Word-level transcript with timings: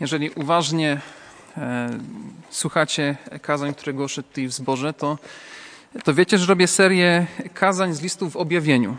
jeżeli 0.00 0.30
uważnie 0.30 1.00
e, 1.56 1.98
słuchacie 2.50 3.16
kazań, 3.42 3.74
które 3.74 3.92
głoszę 3.92 4.22
tutaj 4.22 4.46
w 4.46 4.52
zborze, 4.52 4.92
to, 4.92 5.18
to 6.04 6.14
wiecie, 6.14 6.38
że 6.38 6.46
robię 6.46 6.66
serię 6.66 7.26
kazań 7.54 7.94
z 7.94 8.02
listów 8.02 8.32
w 8.32 8.36
objawieniu. 8.36 8.96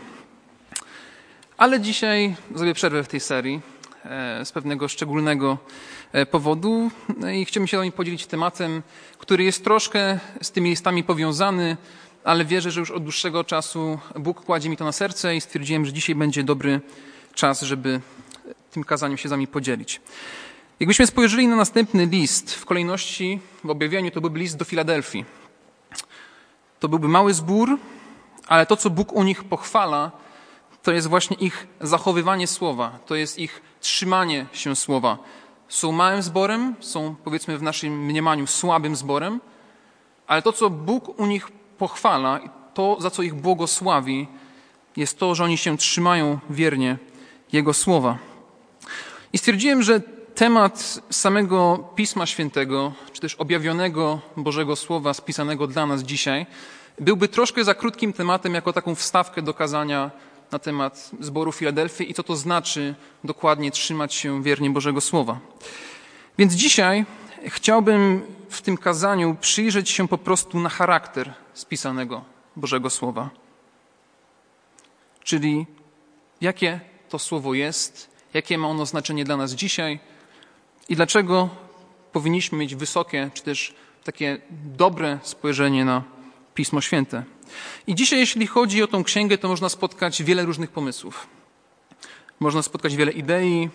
Ale 1.56 1.80
dzisiaj 1.80 2.34
zrobię 2.54 2.74
przerwę 2.74 3.04
w 3.04 3.08
tej 3.08 3.20
serii 3.20 3.60
e, 4.04 4.44
z 4.44 4.52
pewnego 4.52 4.88
szczególnego 4.88 5.58
e, 6.12 6.26
powodu 6.26 6.90
no 7.16 7.30
i 7.30 7.44
chciałbym 7.44 7.68
się 7.68 7.76
z 7.76 7.80
wami 7.80 7.92
podzielić 7.92 8.26
tematem, 8.26 8.82
który 9.18 9.44
jest 9.44 9.64
troszkę 9.64 10.18
z 10.42 10.50
tymi 10.50 10.70
listami 10.70 11.04
powiązany, 11.04 11.76
ale 12.24 12.44
wierzę, 12.44 12.70
że 12.70 12.80
już 12.80 12.90
od 12.90 13.02
dłuższego 13.02 13.44
czasu 13.44 13.98
Bóg 14.14 14.44
kładzie 14.44 14.68
mi 14.68 14.76
to 14.76 14.84
na 14.84 14.92
serce 14.92 15.36
i 15.36 15.40
stwierdziłem, 15.40 15.86
że 15.86 15.92
dzisiaj 15.92 16.14
będzie 16.14 16.44
dobry 16.44 16.80
czas, 17.34 17.62
żeby 17.62 18.00
tym 18.70 18.84
kazaniem 18.84 19.18
się 19.18 19.28
z 19.28 19.30
wami 19.30 19.46
podzielić. 19.46 20.00
Jakbyśmy 20.82 21.06
spojrzeli 21.06 21.48
na 21.48 21.56
następny 21.56 22.06
list 22.06 22.54
w 22.54 22.64
kolejności, 22.64 23.40
w 23.64 23.70
objawieniu, 23.70 24.10
to 24.10 24.20
byłby 24.20 24.38
list 24.38 24.56
do 24.56 24.64
Filadelfii. 24.64 25.24
To 26.80 26.88
byłby 26.88 27.08
mały 27.08 27.34
zbór, 27.34 27.78
ale 28.46 28.66
to, 28.66 28.76
co 28.76 28.90
Bóg 28.90 29.12
u 29.12 29.22
nich 29.22 29.44
pochwala, 29.44 30.10
to 30.82 30.92
jest 30.92 31.06
właśnie 31.06 31.36
ich 31.36 31.66
zachowywanie 31.80 32.46
słowa, 32.46 32.98
to 33.06 33.14
jest 33.14 33.38
ich 33.38 33.62
trzymanie 33.80 34.46
się 34.52 34.76
słowa. 34.76 35.18
Są 35.68 35.92
małym 35.92 36.22
zborem, 36.22 36.74
są 36.80 37.14
powiedzmy 37.24 37.58
w 37.58 37.62
naszym 37.62 38.04
mniemaniu 38.04 38.46
słabym 38.46 38.96
zborem, 38.96 39.40
ale 40.26 40.42
to, 40.42 40.52
co 40.52 40.70
Bóg 40.70 41.20
u 41.20 41.26
nich 41.26 41.50
pochwala, 41.78 42.40
to, 42.74 42.96
za 43.00 43.10
co 43.10 43.22
ich 43.22 43.34
błogosławi, 43.34 44.28
jest 44.96 45.18
to, 45.18 45.34
że 45.34 45.44
oni 45.44 45.58
się 45.58 45.76
trzymają 45.76 46.38
wiernie 46.50 46.96
Jego 47.52 47.72
słowa. 47.72 48.18
I 49.32 49.38
stwierdziłem, 49.38 49.82
że 49.82 50.21
temat 50.34 51.00
samego 51.10 51.88
Pisma 51.94 52.26
Świętego, 52.26 52.92
czy 53.12 53.20
też 53.20 53.34
objawionego 53.34 54.20
Bożego 54.36 54.76
Słowa 54.76 55.14
spisanego 55.14 55.66
dla 55.66 55.86
nas 55.86 56.02
dzisiaj, 56.02 56.46
byłby 56.98 57.28
troszkę 57.28 57.64
za 57.64 57.74
krótkim 57.74 58.12
tematem, 58.12 58.54
jako 58.54 58.72
taką 58.72 58.94
wstawkę 58.94 59.42
do 59.42 59.54
kazania 59.54 60.10
na 60.52 60.58
temat 60.58 61.10
zboru 61.20 61.52
Filadelfii 61.52 62.10
i 62.10 62.14
co 62.14 62.22
to 62.22 62.36
znaczy 62.36 62.94
dokładnie 63.24 63.70
trzymać 63.70 64.14
się 64.14 64.42
wiernie 64.42 64.70
Bożego 64.70 65.00
Słowa. 65.00 65.40
Więc 66.38 66.52
dzisiaj 66.52 67.04
chciałbym 67.46 68.22
w 68.48 68.62
tym 68.62 68.76
kazaniu 68.76 69.36
przyjrzeć 69.40 69.90
się 69.90 70.08
po 70.08 70.18
prostu 70.18 70.60
na 70.60 70.68
charakter 70.68 71.34
spisanego 71.54 72.24
Bożego 72.56 72.90
Słowa. 72.90 73.30
Czyli 75.24 75.66
jakie 76.40 76.80
to 77.08 77.18
Słowo 77.18 77.54
jest, 77.54 78.10
jakie 78.34 78.58
ma 78.58 78.68
ono 78.68 78.86
znaczenie 78.86 79.24
dla 79.24 79.36
nas 79.36 79.52
dzisiaj 79.52 80.11
i 80.88 80.96
dlaczego 80.96 81.48
powinniśmy 82.12 82.58
mieć 82.58 82.74
wysokie, 82.74 83.30
czy 83.34 83.42
też 83.42 83.74
takie 84.04 84.38
dobre 84.50 85.18
spojrzenie 85.22 85.84
na 85.84 86.02
Pismo 86.54 86.80
Święte. 86.80 87.24
I 87.86 87.94
dzisiaj, 87.94 88.18
jeśli 88.18 88.46
chodzi 88.46 88.82
o 88.82 88.86
tą 88.86 89.04
księgę, 89.04 89.38
to 89.38 89.48
można 89.48 89.68
spotkać 89.68 90.22
wiele 90.22 90.44
różnych 90.44 90.70
pomysłów. 90.70 91.26
Można 92.40 92.62
spotkać 92.62 92.96
wiele 92.96 93.12
idei. 93.12 93.70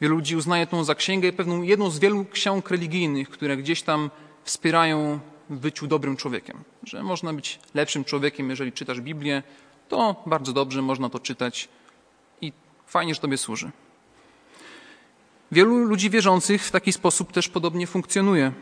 Wielu 0.00 0.16
ludzi 0.16 0.36
uznaje 0.36 0.66
tą 0.66 0.84
za 0.84 0.94
księgę 0.94 1.32
pewną 1.32 1.62
jedną 1.62 1.90
z 1.90 1.98
wielu 1.98 2.24
ksiąg 2.24 2.70
religijnych, 2.70 3.28
które 3.28 3.56
gdzieś 3.56 3.82
tam 3.82 4.10
wspierają 4.44 5.20
w 5.50 5.58
byciu 5.58 5.86
dobrym 5.86 6.16
człowiekiem. 6.16 6.64
Że 6.82 7.02
można 7.02 7.32
być 7.32 7.58
lepszym 7.74 8.04
człowiekiem, 8.04 8.50
jeżeli 8.50 8.72
czytasz 8.72 9.00
Biblię, 9.00 9.42
to 9.88 10.22
bardzo 10.26 10.52
dobrze 10.52 10.82
można 10.82 11.10
to 11.10 11.18
czytać 11.18 11.68
i 12.40 12.52
fajnie, 12.86 13.14
że 13.14 13.20
Tobie 13.20 13.38
służy. 13.38 13.70
Wielu 15.52 15.84
ludzi 15.84 16.10
wierzących 16.10 16.64
w 16.64 16.70
taki 16.70 16.92
sposób 16.92 17.32
też 17.32 17.48
podobnie 17.48 17.86
funkcjonuje. 17.86 18.52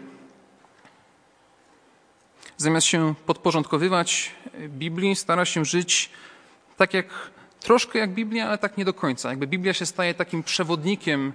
Zamiast 2.57 2.87
się 2.87 3.15
podporządkowywać 3.27 4.35
Biblii, 4.69 5.17
stara 5.17 5.45
się 5.45 5.65
żyć 5.65 6.11
tak 6.77 6.95
jak 6.95 7.07
troszkę 7.61 7.99
jak 7.99 8.15
Biblia, 8.15 8.49
ale 8.49 8.59
tak 8.59 8.77
nie 8.77 8.85
do 8.85 8.95
końca. 8.95 9.31
Jakby 9.31 9.47
Biblia 9.47 9.73
się 9.73 9.87
staje 9.87 10.15
takim 10.15 10.43
przewodnikiem, 10.43 11.33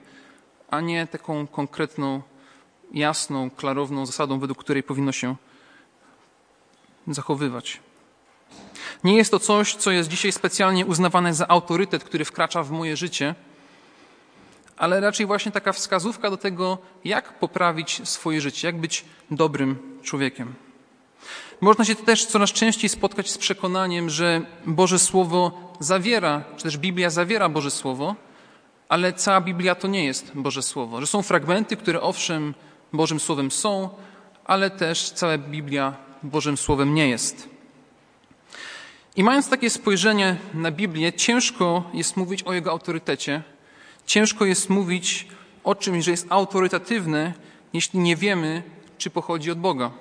a 0.70 0.82
nie 0.82 1.08
taką 1.08 1.48
konkretną, 1.48 2.22
jasną, 2.94 3.50
klarowną 3.50 4.06
zasadą, 4.06 4.40
według 4.40 4.60
której 4.60 4.84
powinno 4.84 5.12
się 5.12 5.36
zachowywać. 7.08 7.80
Nie 9.04 9.16
jest 9.18 9.32
to 9.32 9.40
coś, 9.40 9.76
co 9.76 9.92
jest 9.92 10.10
dzisiaj 10.10 10.32
specjalnie 10.32 10.86
uznawane 10.86 11.34
za 11.34 11.48
autorytet, 11.48 12.04
który 12.04 12.26
wkracza 12.26 12.64
w 12.64 12.72
moje 12.72 12.98
życie, 12.98 13.36
ale 14.82 15.00
raczej 15.00 15.26
właśnie 15.26 15.52
taka 15.52 15.74
wskazówka 15.74 16.30
do 16.30 16.38
tego, 16.38 16.78
jak 17.06 17.40
poprawić 17.40 18.02
swoje 18.04 18.42
życie, 18.42 18.68
jak 18.68 18.78
być 18.78 19.06
dobrym 19.32 20.00
człowiekiem. 20.04 20.54
Można 21.62 21.86
się 21.86 21.96
też 21.96 22.26
coraz 22.26 22.52
częściej 22.52 22.90
spotkać 22.90 23.30
z 23.30 23.38
przekonaniem, 23.38 24.10
że 24.10 24.42
Boże 24.66 25.00
Słowo 25.00 25.74
zawiera, 25.80 26.44
czy 26.58 26.64
też 26.64 26.78
Biblia 26.78 27.10
zawiera 27.10 27.50
Boże 27.50 27.72
Słowo, 27.72 28.16
ale 28.90 29.14
cała 29.14 29.42
Biblia 29.42 29.76
to 29.76 29.88
nie 29.88 30.06
jest 30.06 30.32
Boże 30.36 30.62
Słowo. 30.62 31.02
Że 31.02 31.08
są 31.08 31.22
fragmenty, 31.22 31.78
które 31.78 32.02
owszem 32.02 32.54
Bożym 32.94 33.20
Słowem 33.20 33.52
są, 33.52 33.90
ale 34.46 34.70
też 34.70 35.10
cała 35.10 35.38
Biblia 35.38 35.94
Bożym 36.24 36.58
Słowem 36.58 36.94
nie 36.94 37.10
jest. 37.10 37.50
I 39.16 39.24
mając 39.24 39.50
takie 39.50 39.70
spojrzenie 39.70 40.38
na 40.54 40.72
Biblię, 40.72 41.14
ciężko 41.14 41.84
jest 41.94 42.18
mówić 42.18 42.44
o 42.44 42.54
jego 42.54 42.72
autorytecie, 42.72 43.44
ciężko 44.06 44.46
jest 44.46 44.70
mówić 44.70 45.28
o 45.64 45.76
czymś, 45.76 46.06
że 46.06 46.12
jest 46.12 46.28
autorytatywne, 46.30 47.34
jeśli 47.74 48.00
nie 48.00 48.16
wiemy, 48.16 48.64
czy 48.98 49.10
pochodzi 49.10 49.52
od 49.52 49.60
Boga. 49.60 49.92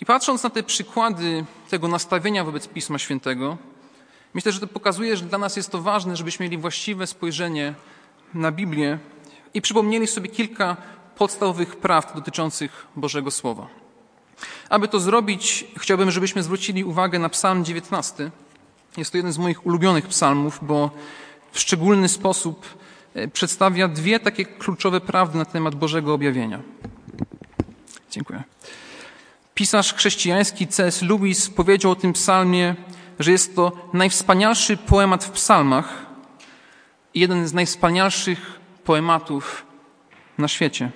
I 0.00 0.06
patrząc 0.06 0.42
na 0.42 0.50
te 0.50 0.62
przykłady 0.62 1.44
tego 1.70 1.88
nastawienia 1.88 2.44
wobec 2.44 2.68
Pisma 2.68 2.98
Świętego, 2.98 3.58
myślę, 4.34 4.52
że 4.52 4.60
to 4.60 4.66
pokazuje, 4.66 5.16
że 5.16 5.24
dla 5.24 5.38
nas 5.38 5.56
jest 5.56 5.70
to 5.70 5.82
ważne, 5.82 6.16
żebyśmy 6.16 6.44
mieli 6.44 6.58
właściwe 6.58 7.06
spojrzenie 7.06 7.74
na 8.34 8.52
Biblię 8.52 8.98
i 9.54 9.62
przypomnieli 9.62 10.06
sobie 10.06 10.28
kilka 10.28 10.76
podstawowych 11.16 11.76
prawd 11.76 12.14
dotyczących 12.14 12.86
Bożego 12.96 13.30
Słowa. 13.30 13.66
Aby 14.68 14.88
to 14.88 15.00
zrobić, 15.00 15.66
chciałbym, 15.78 16.10
żebyśmy 16.10 16.42
zwrócili 16.42 16.84
uwagę 16.84 17.18
na 17.18 17.28
Psalm 17.28 17.64
19. 17.64 18.30
Jest 18.96 19.10
to 19.10 19.18
jeden 19.18 19.32
z 19.32 19.38
moich 19.38 19.66
ulubionych 19.66 20.06
psalmów, 20.06 20.58
bo 20.62 20.90
w 21.52 21.60
szczególny 21.60 22.08
sposób 22.08 22.66
e, 23.14 23.28
przedstawia 23.28 23.88
dwie 23.88 24.20
takie 24.20 24.44
kluczowe 24.44 25.00
prawdy 25.00 25.38
na 25.38 25.44
temat 25.44 25.74
Bożego 25.74 26.14
objawienia. 26.14 26.60
Dziękuję. 28.10 28.42
Pisarz 29.54 29.94
chrześcijański 29.94 30.66
C.S. 30.66 31.02
Lewis 31.02 31.50
powiedział 31.50 31.92
o 31.92 31.94
tym 31.94 32.12
psalmie, 32.12 32.74
że 33.18 33.32
jest 33.32 33.56
to 33.56 33.72
najwspanialszy 33.92 34.76
poemat 34.76 35.24
w 35.24 35.30
psalmach 35.30 36.06
i 37.14 37.20
jeden 37.20 37.48
z 37.48 37.52
najwspanialszych 37.52 38.60
poematów 38.84 39.66
na 40.38 40.48
świecie. 40.48 40.90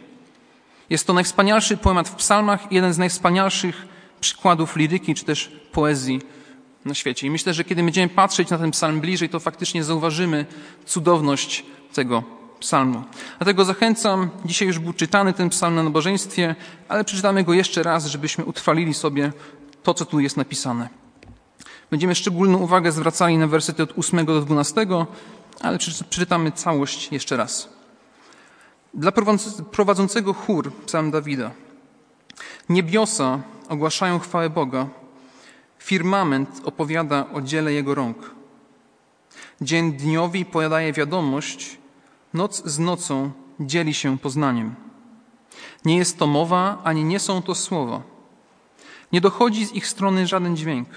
Jest 0.90 1.06
to 1.06 1.12
najwspanialszy 1.12 1.76
poemat 1.76 2.08
w 2.08 2.14
psalmach 2.14 2.72
i 2.72 2.74
jeden 2.74 2.92
z 2.92 2.98
najwspanialszych 2.98 3.86
przykładów 4.20 4.76
liryki 4.76 5.14
czy 5.14 5.24
też 5.24 5.52
poezji 5.72 6.20
na 6.84 6.94
świecie. 6.94 7.26
I 7.26 7.30
myślę, 7.30 7.54
że 7.54 7.64
kiedy 7.64 7.82
będziemy 7.82 8.08
patrzeć 8.08 8.50
na 8.50 8.58
ten 8.58 8.70
psalm 8.70 9.00
bliżej, 9.00 9.28
to 9.28 9.40
faktycznie 9.40 9.84
zauważymy 9.84 10.46
cudowność 10.86 11.64
tego 11.94 12.22
psalmu. 12.60 13.02
Dlatego 13.38 13.64
zachęcam, 13.64 14.30
dzisiaj 14.44 14.68
już 14.68 14.78
był 14.78 14.92
czytany 14.92 15.32
ten 15.32 15.48
psalm 15.48 15.74
na 15.74 15.82
nabożeństwie, 15.82 16.54
ale 16.88 17.04
przeczytamy 17.04 17.44
go 17.44 17.54
jeszcze 17.54 17.82
raz, 17.82 18.06
żebyśmy 18.06 18.44
utrwalili 18.44 18.94
sobie 18.94 19.32
to, 19.82 19.94
co 19.94 20.04
tu 20.04 20.20
jest 20.20 20.36
napisane. 20.36 20.88
Będziemy 21.90 22.14
szczególną 22.14 22.58
uwagę 22.58 22.92
zwracali 22.92 23.38
na 23.38 23.46
wersety 23.46 23.82
od 23.82 23.98
8 23.98 24.26
do 24.26 24.40
12, 24.40 24.86
ale 25.60 25.78
przeczytamy 25.78 26.52
całość 26.52 27.12
jeszcze 27.12 27.36
raz. 27.36 27.68
Dla 28.94 29.12
prowadzącego 29.72 30.34
chór, 30.34 30.72
psalm 30.86 31.10
Dawida. 31.10 31.50
Niebiosa 32.68 33.42
ogłaszają 33.68 34.18
chwałę 34.18 34.50
Boga, 34.50 34.86
firmament 35.84 36.60
opowiada 36.64 37.26
o 37.32 37.40
dziele 37.40 37.72
Jego 37.72 37.94
rąk. 37.94 38.34
Dzień 39.60 39.92
dniowi 39.92 40.44
podaje 40.44 40.92
wiadomość, 40.92 41.78
Noc 42.34 42.62
z 42.64 42.78
nocą 42.78 43.30
dzieli 43.60 43.94
się 43.94 44.18
poznaniem. 44.18 44.74
Nie 45.84 45.96
jest 45.96 46.18
to 46.18 46.26
mowa, 46.26 46.78
ani 46.84 47.04
nie 47.04 47.20
są 47.20 47.42
to 47.42 47.54
słowa. 47.54 48.02
Nie 49.12 49.20
dochodzi 49.20 49.66
z 49.66 49.72
ich 49.72 49.86
strony 49.86 50.26
żaden 50.26 50.56
dźwięk. 50.56 50.88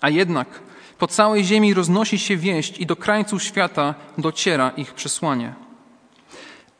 A 0.00 0.08
jednak 0.10 0.62
po 0.98 1.06
całej 1.06 1.44
ziemi 1.44 1.74
roznosi 1.74 2.18
się 2.18 2.36
wieść 2.36 2.78
i 2.78 2.86
do 2.86 2.96
krańców 2.96 3.42
świata 3.42 3.94
dociera 4.18 4.70
ich 4.70 4.94
przesłanie. 4.94 5.54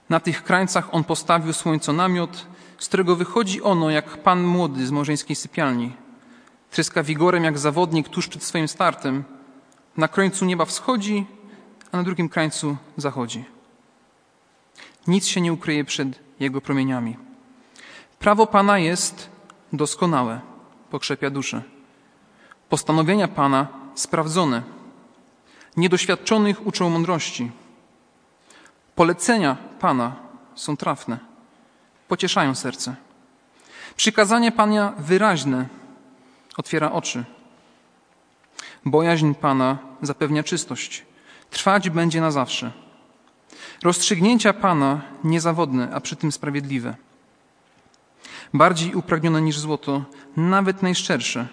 Na 0.09 0.21
tych 0.21 0.45
krańcach 0.45 0.95
on 0.95 1.05
postawił 1.05 1.53
słońconamiot, 1.53 2.47
z 2.79 2.89
którego 2.89 3.17
wychodzi 3.17 3.62
ono 3.62 3.91
jak 3.91 4.23
pan 4.23 4.43
młody 4.43 4.87
z 4.87 4.91
małżeńskiej 4.91 5.37
sypialni. 5.37 6.07
Tryska 6.70 7.03
wigorem 7.03 7.44
jak 7.44 7.59
zawodnik 7.59 8.09
tuż 8.09 8.29
przed 8.29 8.43
swoim 8.43 8.69
startem. 8.69 9.25
Na 9.97 10.09
krańcu 10.09 10.44
nieba 10.44 10.65
wschodzi, 10.65 11.26
a 11.93 11.97
na 11.97 12.03
drugim 12.03 12.29
krańcu 12.29 12.76
zachodzi. 12.97 13.44
nic 15.06 15.26
się 15.26 15.41
nie 15.41 15.53
ukryje 15.53 15.85
przed 15.85 16.09
Jego 16.41 16.61
promieniami. 16.61 17.17
Prawo 18.19 18.47
Pana 18.47 18.79
jest 18.79 19.31
doskonałe, 19.73 20.41
pokrzepia 20.91 21.31
duszę. 21.31 21.62
Postanowienia 22.69 23.29
Pana 23.29 23.67
sprawdzone. 23.94 24.62
Niedoświadczonych 25.76 26.67
uczą 26.67 26.91
mądrości. 26.91 27.50
Polecenia 28.94 29.56
Pana 29.81 30.17
są 30.55 30.76
trafne, 30.76 31.19
pocieszają 32.09 32.55
serce. 32.55 32.97
Przykazanie 33.97 34.53
Pana 34.53 34.93
wyraźne 34.99 35.67
otwiera 36.58 36.93
oczy. 36.93 37.25
Bojaźń 38.84 39.34
Pana 39.34 39.78
zapewnia 40.02 40.43
czystość. 40.43 41.05
Trwać 41.50 41.90
będzie 41.90 42.20
na 42.20 42.31
zawsze. 42.31 42.72
Rozstrzygnięcia 43.82 44.52
Pana 44.52 45.00
niezawodne, 45.25 45.88
a 45.94 46.00
przy 46.00 46.16
tym 46.16 46.32
sprawiedliwe. 46.32 46.94
Bardziej 48.55 48.94
upragnione 48.94 49.43
niż 49.43 49.58
złoto, 49.58 50.05
nawet 50.37 50.82
najszczersze. 50.82 51.49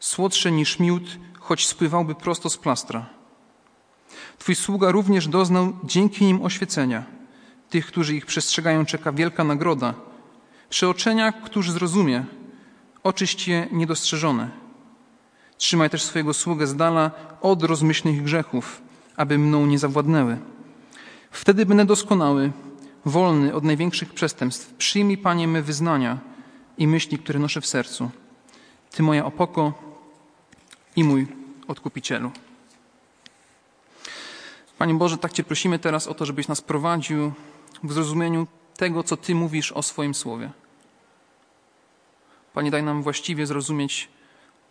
Słodsze 0.00 0.52
niż 0.52 0.78
miód, 0.78 1.18
choć 1.40 1.66
spływałby 1.66 2.14
prosto 2.14 2.50
z 2.50 2.56
plastra. 2.56 3.06
Twój 4.38 4.54
sługa 4.54 4.90
również 4.90 5.28
doznał 5.28 5.72
dzięki 5.84 6.24
nim 6.24 6.42
oświecenia. 6.42 7.04
Tych, 7.70 7.86
którzy 7.86 8.16
ich 8.16 8.26
przestrzegają, 8.26 8.86
czeka 8.86 9.12
wielka 9.12 9.44
nagroda. 9.44 9.94
Przeoczenia, 10.70 11.32
którzy 11.32 11.72
zrozumie, 11.72 12.24
oczyść 13.06 13.48
je 13.48 13.68
niedostrzeżone. 13.72 14.50
Trzymaj 15.56 15.90
też 15.90 16.02
swojego 16.02 16.34
sługę 16.34 16.66
z 16.66 16.76
dala 16.76 17.10
od 17.40 17.62
rozmyślnych 17.62 18.22
grzechów, 18.22 18.82
aby 19.16 19.38
mną 19.38 19.66
nie 19.66 19.78
zawładnęły. 19.78 20.38
Wtedy 21.30 21.66
będę 21.66 21.84
doskonały, 21.84 22.52
wolny 23.04 23.54
od 23.54 23.64
największych 23.64 24.14
przestępstw. 24.14 24.74
Przyjmij, 24.74 25.18
Panie, 25.18 25.48
me 25.48 25.62
wyznania 25.62 26.18
i 26.78 26.86
myśli, 26.86 27.18
które 27.18 27.38
noszę 27.38 27.60
w 27.60 27.66
sercu. 27.66 28.10
Ty 28.90 29.02
moja 29.02 29.24
opoko 29.24 29.72
i 30.96 31.04
mój 31.04 31.26
Odkupicielu. 31.68 32.30
Panie 34.78 34.94
Boże, 34.94 35.18
tak 35.18 35.32
Cię 35.32 35.44
prosimy 35.44 35.78
teraz 35.78 36.06
o 36.06 36.14
to, 36.14 36.26
żebyś 36.26 36.48
nas 36.48 36.60
prowadził 36.60 37.32
w 37.84 37.92
zrozumieniu 37.92 38.46
tego, 38.76 39.02
co 39.02 39.16
Ty 39.16 39.34
mówisz 39.34 39.72
o 39.72 39.82
swoim 39.82 40.14
słowie. 40.14 40.50
Panie, 42.56 42.70
daj 42.70 42.82
nam 42.82 43.02
właściwie 43.02 43.46
zrozumieć 43.46 44.08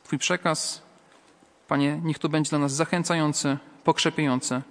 Twój 0.04 0.20
przekaz. 0.20 0.82
Panie, 1.68 2.00
niech 2.04 2.20
to 2.20 2.30
będzie 2.30 2.50
dla 2.50 2.60
nas 2.60 2.74
zachęcające, 2.74 3.58
pokrzepiające 3.84 4.62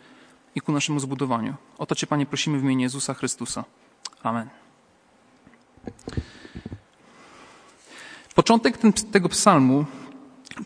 i 0.54 0.60
ku 0.60 0.72
naszemu 0.72 1.00
zbudowaniu. 1.00 1.54
O 1.78 1.86
to 1.86 1.94
Cię, 1.94 2.06
Panie, 2.06 2.26
prosimy 2.26 2.58
w 2.58 2.62
imieniu 2.62 2.80
Jezusa 2.80 3.14
Chrystusa. 3.14 3.64
Amen. 4.22 4.48
Początek 8.34 8.78
ten, 8.78 8.92
tego 8.92 9.28
psalmu, 9.28 9.84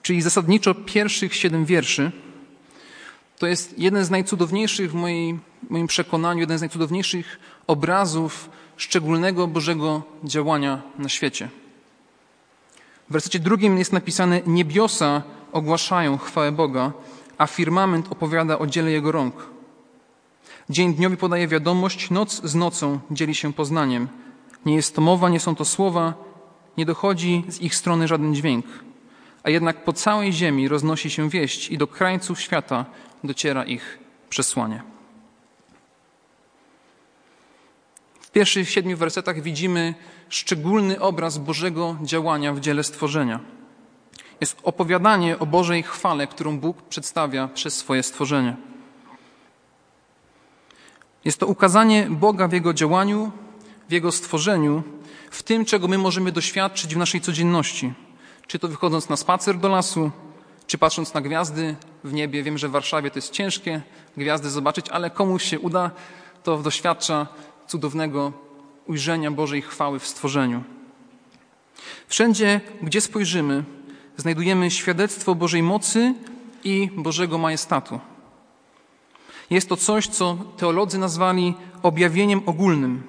czyli 0.02 0.22
zasadniczo 0.22 0.74
pierwszych 0.74 1.34
siedem 1.34 1.64
wierszy, 1.64 2.12
to 3.38 3.46
jest 3.46 3.78
jeden 3.78 4.04
z 4.04 4.10
najcudowniejszych 4.10 4.90
w 4.90 4.94
moim, 4.94 5.40
moim 5.70 5.86
przekonaniu, 5.86 6.40
jeden 6.40 6.58
z 6.58 6.60
najcudowniejszych 6.60 7.40
obrazów 7.66 8.50
szczególnego 8.76 9.46
Bożego 9.46 10.02
działania 10.24 10.82
na 10.98 11.08
świecie. 11.08 11.48
W 13.08 13.12
wersecie 13.12 13.38
drugim 13.38 13.78
jest 13.78 13.92
napisane: 13.92 14.40
Niebiosa 14.46 15.22
ogłaszają 15.52 16.18
chwałę 16.18 16.52
Boga, 16.52 16.92
a 17.38 17.46
firmament 17.46 18.06
opowiada 18.10 18.58
o 18.58 18.66
dziele 18.66 18.90
Jego 18.90 19.12
rąk. 19.12 19.34
Dzień 20.70 20.94
dniowi 20.94 21.16
podaje 21.16 21.48
wiadomość, 21.48 22.10
noc 22.10 22.40
z 22.44 22.54
nocą 22.54 22.98
dzieli 23.10 23.34
się 23.34 23.52
poznaniem. 23.52 24.08
Nie 24.66 24.74
jest 24.74 24.94
to 24.94 25.00
mowa, 25.00 25.28
nie 25.28 25.40
są 25.40 25.54
to 25.54 25.64
słowa, 25.64 26.14
nie 26.76 26.86
dochodzi 26.86 27.44
z 27.48 27.60
ich 27.60 27.74
strony 27.74 28.08
żaden 28.08 28.34
dźwięk. 28.34 28.66
A 29.42 29.50
jednak 29.50 29.84
po 29.84 29.92
całej 29.92 30.32
ziemi 30.32 30.68
roznosi 30.68 31.10
się 31.10 31.30
wieść 31.30 31.70
i 31.70 31.78
do 31.78 31.86
krańców 31.86 32.40
świata 32.40 32.84
dociera 33.24 33.64
ich 33.64 33.98
przesłanie. 34.28 34.82
W 38.28 38.30
pierwszych 38.30 38.70
siedmiu 38.70 38.96
wersetach 38.96 39.42
widzimy 39.42 39.94
szczególny 40.28 41.00
obraz 41.00 41.38
Bożego 41.38 41.96
działania 42.02 42.52
w 42.52 42.60
dziele 42.60 42.84
stworzenia. 42.84 43.40
Jest 44.40 44.56
opowiadanie 44.62 45.38
o 45.38 45.46
Bożej 45.46 45.82
chwale, 45.82 46.26
którą 46.26 46.58
Bóg 46.58 46.82
przedstawia 46.82 47.48
przez 47.48 47.76
swoje 47.76 48.02
stworzenie. 48.02 48.56
Jest 51.24 51.40
to 51.40 51.46
ukazanie 51.46 52.06
Boga 52.10 52.48
w 52.48 52.52
Jego 52.52 52.74
działaniu, 52.74 53.32
w 53.88 53.92
Jego 53.92 54.12
stworzeniu, 54.12 54.82
w 55.30 55.42
tym, 55.42 55.64
czego 55.64 55.88
my 55.88 55.98
możemy 55.98 56.32
doświadczyć 56.32 56.94
w 56.94 56.98
naszej 56.98 57.20
codzienności. 57.20 57.92
Czy 58.46 58.58
to 58.58 58.68
wychodząc 58.68 59.08
na 59.08 59.16
spacer 59.16 59.58
do 59.58 59.68
lasu, 59.68 60.10
czy 60.66 60.78
patrząc 60.78 61.14
na 61.14 61.20
gwiazdy 61.20 61.76
w 62.04 62.12
niebie. 62.12 62.42
Wiem, 62.42 62.58
że 62.58 62.68
w 62.68 62.72
Warszawie 62.72 63.10
to 63.10 63.18
jest 63.18 63.32
ciężkie 63.32 63.82
gwiazdy 64.16 64.50
zobaczyć, 64.50 64.88
ale 64.88 65.10
komuś 65.10 65.44
się 65.44 65.60
uda, 65.60 65.90
to 66.42 66.58
doświadcza 66.58 67.26
cudownego 67.68 68.32
ujrzenia 68.86 69.30
Bożej 69.30 69.62
chwały 69.62 69.98
w 69.98 70.06
stworzeniu. 70.06 70.64
Wszędzie, 72.08 72.60
gdzie 72.82 73.00
spojrzymy, 73.00 73.64
znajdujemy 74.16 74.70
świadectwo 74.70 75.34
Bożej 75.34 75.62
mocy 75.62 76.14
i 76.64 76.90
Bożego 76.96 77.38
majestatu. 77.38 78.00
Jest 79.50 79.68
to 79.68 79.76
coś, 79.76 80.06
co 80.06 80.38
teolodzy 80.56 80.98
nazwali 80.98 81.54
objawieniem 81.82 82.42
ogólnym. 82.46 83.02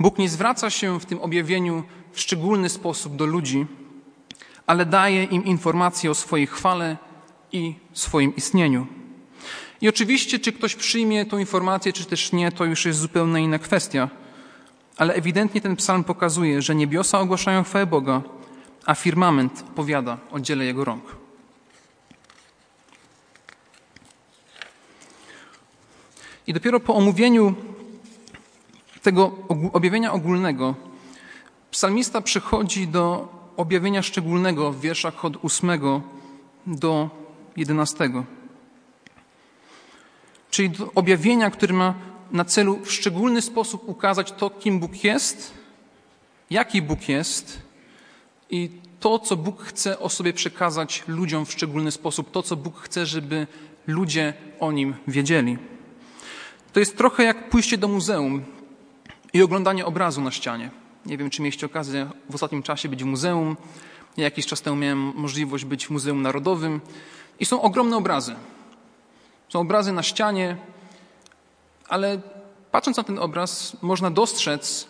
Bóg 0.00 0.18
nie 0.18 0.28
zwraca 0.28 0.70
się 0.70 1.00
w 1.00 1.06
tym 1.06 1.20
objawieniu 1.20 1.82
w 2.12 2.20
szczególny 2.20 2.68
sposób 2.68 3.16
do 3.16 3.26
ludzi, 3.26 3.66
ale 4.66 4.86
daje 4.86 5.24
im 5.24 5.44
informacje 5.44 6.10
o 6.10 6.14
swojej 6.14 6.46
chwale 6.46 6.96
i 7.52 7.74
swoim 7.92 8.36
istnieniu. 8.36 8.86
I 9.80 9.88
oczywiście, 9.88 10.38
czy 10.38 10.52
ktoś 10.52 10.74
przyjmie 10.74 11.26
tą 11.26 11.38
informację, 11.38 11.92
czy 11.92 12.04
też 12.04 12.32
nie, 12.32 12.52
to 12.52 12.64
już 12.64 12.84
jest 12.84 12.98
zupełnie 12.98 13.40
inna 13.40 13.58
kwestia. 13.58 14.08
Ale 14.96 15.14
ewidentnie 15.14 15.60
ten 15.60 15.76
psalm 15.76 16.04
pokazuje, 16.04 16.62
że 16.62 16.74
niebiosa 16.74 17.20
ogłaszają 17.20 17.62
chwałę 17.62 17.86
Boga, 17.86 18.22
a 18.86 18.94
firmament 18.94 19.64
opowiada 19.72 20.18
o 20.30 20.40
dziele 20.40 20.64
Jego 20.64 20.84
rąk. 20.84 21.16
I 26.46 26.52
dopiero 26.52 26.80
po 26.80 26.94
omówieniu 26.94 27.54
tego 29.02 29.32
objawienia 29.72 30.12
ogólnego 30.12 30.74
psalmista 31.70 32.20
przechodzi 32.20 32.88
do 32.88 33.28
objawienia 33.56 34.02
szczególnego 34.02 34.72
w 34.72 34.80
wierszach 34.80 35.24
od 35.24 35.44
8 35.44 35.80
do 36.66 37.10
11. 37.56 38.10
Czyli 40.50 40.70
do 40.70 40.92
objawienia, 40.94 41.50
które 41.50 41.74
ma 41.74 41.94
na 42.32 42.44
celu 42.44 42.78
w 42.84 42.92
szczególny 42.92 43.42
sposób 43.42 43.88
ukazać 43.88 44.32
to, 44.32 44.50
kim 44.50 44.80
Bóg 44.80 45.04
jest, 45.04 45.54
jaki 46.50 46.82
Bóg 46.82 47.08
jest 47.08 47.60
i 48.50 48.70
to, 49.00 49.18
co 49.18 49.36
Bóg 49.36 49.62
chce 49.62 49.98
o 49.98 50.08
sobie 50.08 50.32
przekazać 50.32 51.04
ludziom 51.08 51.46
w 51.46 51.52
szczególny 51.52 51.90
sposób, 51.90 52.30
to, 52.30 52.42
co 52.42 52.56
Bóg 52.56 52.80
chce, 52.80 53.06
żeby 53.06 53.46
ludzie 53.86 54.34
o 54.60 54.72
nim 54.72 54.94
wiedzieli. 55.08 55.58
To 56.72 56.80
jest 56.80 56.96
trochę 56.96 57.24
jak 57.24 57.50
pójście 57.50 57.78
do 57.78 57.88
muzeum 57.88 58.44
i 59.32 59.42
oglądanie 59.42 59.86
obrazu 59.86 60.20
na 60.20 60.30
ścianie. 60.30 60.70
Nie 61.06 61.18
wiem, 61.18 61.30
czy 61.30 61.42
mieliście 61.42 61.66
okazję 61.66 62.10
w 62.30 62.34
ostatnim 62.34 62.62
czasie 62.62 62.88
być 62.88 63.02
w 63.02 63.06
muzeum. 63.06 63.56
Ja 64.16 64.24
jakiś 64.24 64.46
czas 64.46 64.62
temu 64.62 64.76
miałem 64.76 64.98
możliwość 64.98 65.64
być 65.64 65.86
w 65.86 65.90
Muzeum 65.90 66.22
Narodowym 66.22 66.80
i 67.40 67.44
są 67.44 67.62
ogromne 67.62 67.96
obrazy. 67.96 68.34
Są 69.48 69.60
obrazy 69.60 69.92
na 69.92 70.02
ścianie, 70.02 70.56
ale 71.88 72.20
patrząc 72.70 72.96
na 72.96 73.02
ten 73.02 73.18
obraz, 73.18 73.76
można 73.82 74.10
dostrzec 74.10 74.88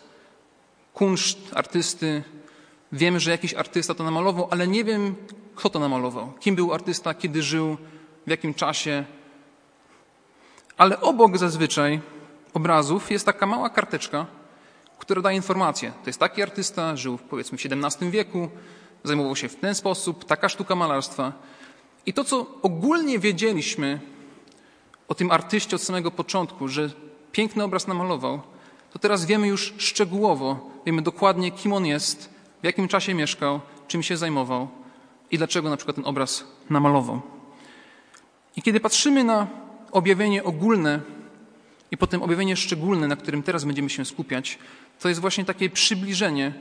kunszt 0.94 1.38
artysty. 1.54 2.22
Wiemy, 2.92 3.20
że 3.20 3.30
jakiś 3.30 3.54
artysta 3.54 3.94
to 3.94 4.04
namalował, 4.04 4.48
ale 4.50 4.68
nie 4.68 4.84
wiem, 4.84 5.14
kto 5.54 5.70
to 5.70 5.78
namalował. 5.78 6.32
Kim 6.40 6.56
był 6.56 6.74
artysta, 6.74 7.14
kiedy 7.14 7.42
żył, 7.42 7.76
w 8.26 8.30
jakim 8.30 8.54
czasie. 8.54 9.04
Ale 10.76 11.00
obok 11.00 11.38
zazwyczaj 11.38 12.00
obrazów 12.54 13.10
jest 13.10 13.26
taka 13.26 13.46
mała 13.46 13.70
karteczka, 13.70 14.26
która 14.98 15.22
daje 15.22 15.36
informację. 15.36 15.92
To 16.04 16.10
jest 16.10 16.20
taki 16.20 16.42
artysta, 16.42 16.96
żył 16.96 17.18
powiedzmy 17.18 17.58
w 17.58 17.66
XVII 17.66 18.10
wieku, 18.10 18.48
zajmował 19.04 19.36
się 19.36 19.48
w 19.48 19.56
ten 19.56 19.74
sposób, 19.74 20.24
taka 20.24 20.48
sztuka 20.48 20.74
malarstwa. 20.74 21.32
I 22.06 22.12
to, 22.12 22.24
co 22.24 22.46
ogólnie 22.62 23.18
wiedzieliśmy 23.18 24.00
o 25.08 25.14
tym 25.14 25.30
artyście 25.30 25.76
od 25.76 25.82
samego 25.82 26.10
początku, 26.10 26.68
że 26.68 26.90
piękny 27.32 27.64
obraz 27.64 27.86
namalował, 27.86 28.40
to 28.92 28.98
teraz 28.98 29.24
wiemy 29.24 29.46
już 29.48 29.74
szczegółowo, 29.78 30.70
wiemy 30.86 31.02
dokładnie, 31.02 31.50
kim 31.50 31.72
on 31.72 31.86
jest, 31.86 32.30
w 32.62 32.64
jakim 32.64 32.88
czasie 32.88 33.14
mieszkał, 33.14 33.60
czym 33.88 34.02
się 34.02 34.16
zajmował 34.16 34.68
i 35.30 35.38
dlaczego 35.38 35.70
na 35.70 35.76
przykład 35.76 35.96
ten 35.96 36.06
obraz 36.06 36.44
namalował. 36.70 37.20
I 38.56 38.62
kiedy 38.62 38.80
patrzymy 38.80 39.24
na 39.24 39.46
objawienie 39.92 40.44
ogólne 40.44 41.00
i 41.90 41.96
potem 41.96 42.22
objawienie 42.22 42.56
szczególne, 42.56 43.08
na 43.08 43.16
którym 43.16 43.42
teraz 43.42 43.64
będziemy 43.64 43.90
się 43.90 44.04
skupiać, 44.04 44.58
to 45.00 45.08
jest 45.08 45.20
właśnie 45.20 45.44
takie 45.44 45.70
przybliżenie 45.70 46.54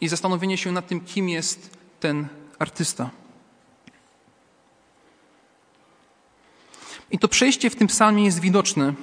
i 0.00 0.08
zastanowienie 0.08 0.58
się 0.58 0.72
nad 0.72 0.86
tym, 0.86 1.00
kim 1.00 1.28
jest 1.28 1.78
ten 2.00 2.28
artysta. 2.58 3.10
I 7.10 7.18
to 7.18 7.28
przejście 7.28 7.70
w 7.70 7.76
tym 7.76 7.88
psalmie 7.88 8.24
jest 8.24 8.40
widoczne 8.40 8.94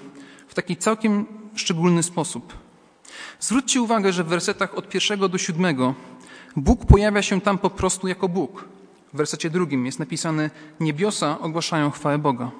w 0.47 0.53
taki 0.53 0.77
całkiem 0.77 1.25
szczególny 1.55 2.03
sposób. 2.03 2.53
Zwróćcie 3.39 3.81
uwagę, 3.81 4.13
że 4.13 4.24
w 4.24 4.27
wersetach 4.27 4.77
od 4.77 4.89
pierwszego 4.89 5.29
do 5.29 5.38
siódmego 5.38 5.95
Bóg 6.55 6.85
pojawia 6.85 7.21
się 7.21 7.41
tam 7.41 7.57
po 7.57 7.69
prostu 7.69 8.07
jako 8.07 8.29
Bóg. 8.29 8.65
W 9.13 9.17
wersecie 9.17 9.50
drugim 9.50 9.85
jest 9.85 10.00
napisane: 10.00 10.50
Niebiosa 10.79 11.39
ogłaszają 11.39 11.91
chwałę 11.91 12.17
Boga. 12.17 12.51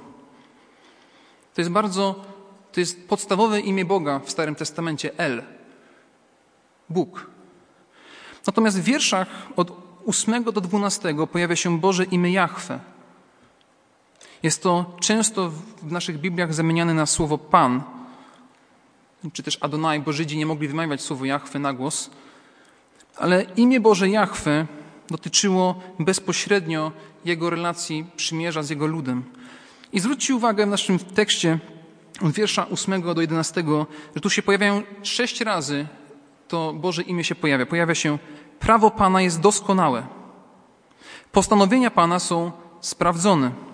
To 1.54 1.62
jest 1.62 1.72
bardzo, 1.72 2.26
to 2.72 2.80
jest 2.80 3.08
podstawowe 3.10 3.60
imię 3.60 3.86
Boga 3.86 4.20
w 4.20 4.32
Starym 4.32 4.56
Testamencie 4.56 5.18
El. 5.18 5.44
Bóg. 6.90 7.28
Natomiast 8.48 8.80
w 8.80 8.84
wierszach 8.84 9.28
od 9.56 9.72
8 10.06 10.44
do 10.44 10.62
12 10.62 11.16
pojawia 11.32 11.56
się 11.56 11.80
Boże 11.80 12.04
imię 12.04 12.32
Jahwe. 12.32 12.80
Jest 14.46 14.64
to 14.64 14.86
często 15.00 15.50
w 15.82 15.92
naszych 15.92 16.20
Bibliach 16.20 16.54
zamieniane 16.54 16.94
na 16.94 17.06
słowo 17.06 17.38
Pan, 17.38 17.84
czy 19.34 19.44
też 19.44 19.58
Adonai, 19.62 20.00
bo 20.00 20.14
Żydzi 20.14 20.38
nie 20.38 20.46
mogli 20.46 20.68
wymawiać 20.68 21.02
słowo 21.02 21.26
Jahwe 21.26 21.60
na 21.60 21.74
głos. 21.74 22.10
Ale 23.16 23.44
imię 23.44 23.80
Boże 23.80 24.10
Jahwe 24.10 24.66
dotyczyło 25.10 25.82
bezpośrednio 26.00 26.92
jego 27.26 27.50
relacji 27.50 28.06
przymierza 28.16 28.64
z 28.64 28.70
jego 28.70 28.86
ludem. 28.86 29.24
I 29.94 30.00
zwróćcie 30.00 30.36
uwagę 30.36 30.66
w 30.66 30.70
naszym 30.70 31.00
tekście 31.00 31.60
od 32.22 32.32
wiersza 32.32 32.70
8 32.70 33.02
do 33.02 33.22
11, 33.22 33.64
że 34.16 34.22
tu 34.22 34.30
się 34.30 34.42
pojawiają 34.42 34.84
sześć 35.04 35.42
razy 35.42 35.88
to 36.48 36.74
Boże 36.74 37.02
imię 37.02 37.24
się 37.24 37.36
pojawia. 37.36 37.66
Pojawia 37.66 37.96
się 37.96 38.18
prawo 38.60 38.92
Pana 38.92 39.22
jest 39.22 39.40
doskonałe. 39.40 40.08
Postanowienia 41.32 41.92
Pana 41.92 42.20
są 42.20 42.52
sprawdzone. 42.82 43.65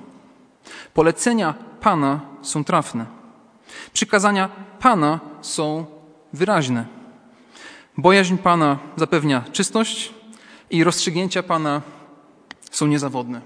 Polecenia 0.93 1.53
Pana 1.81 2.19
są 2.41 2.63
trafne. 2.63 3.05
Przykazania 3.93 4.49
Pana 4.79 5.19
są 5.41 5.85
wyraźne. 6.33 6.85
Bojaźń 7.97 8.37
Pana 8.37 8.79
zapewnia 8.95 9.43
czystość 9.51 10.13
i 10.69 10.83
rozstrzygnięcia 10.83 11.43
Pana 11.43 11.81
są 12.71 12.87
niezawodne. 12.87 13.41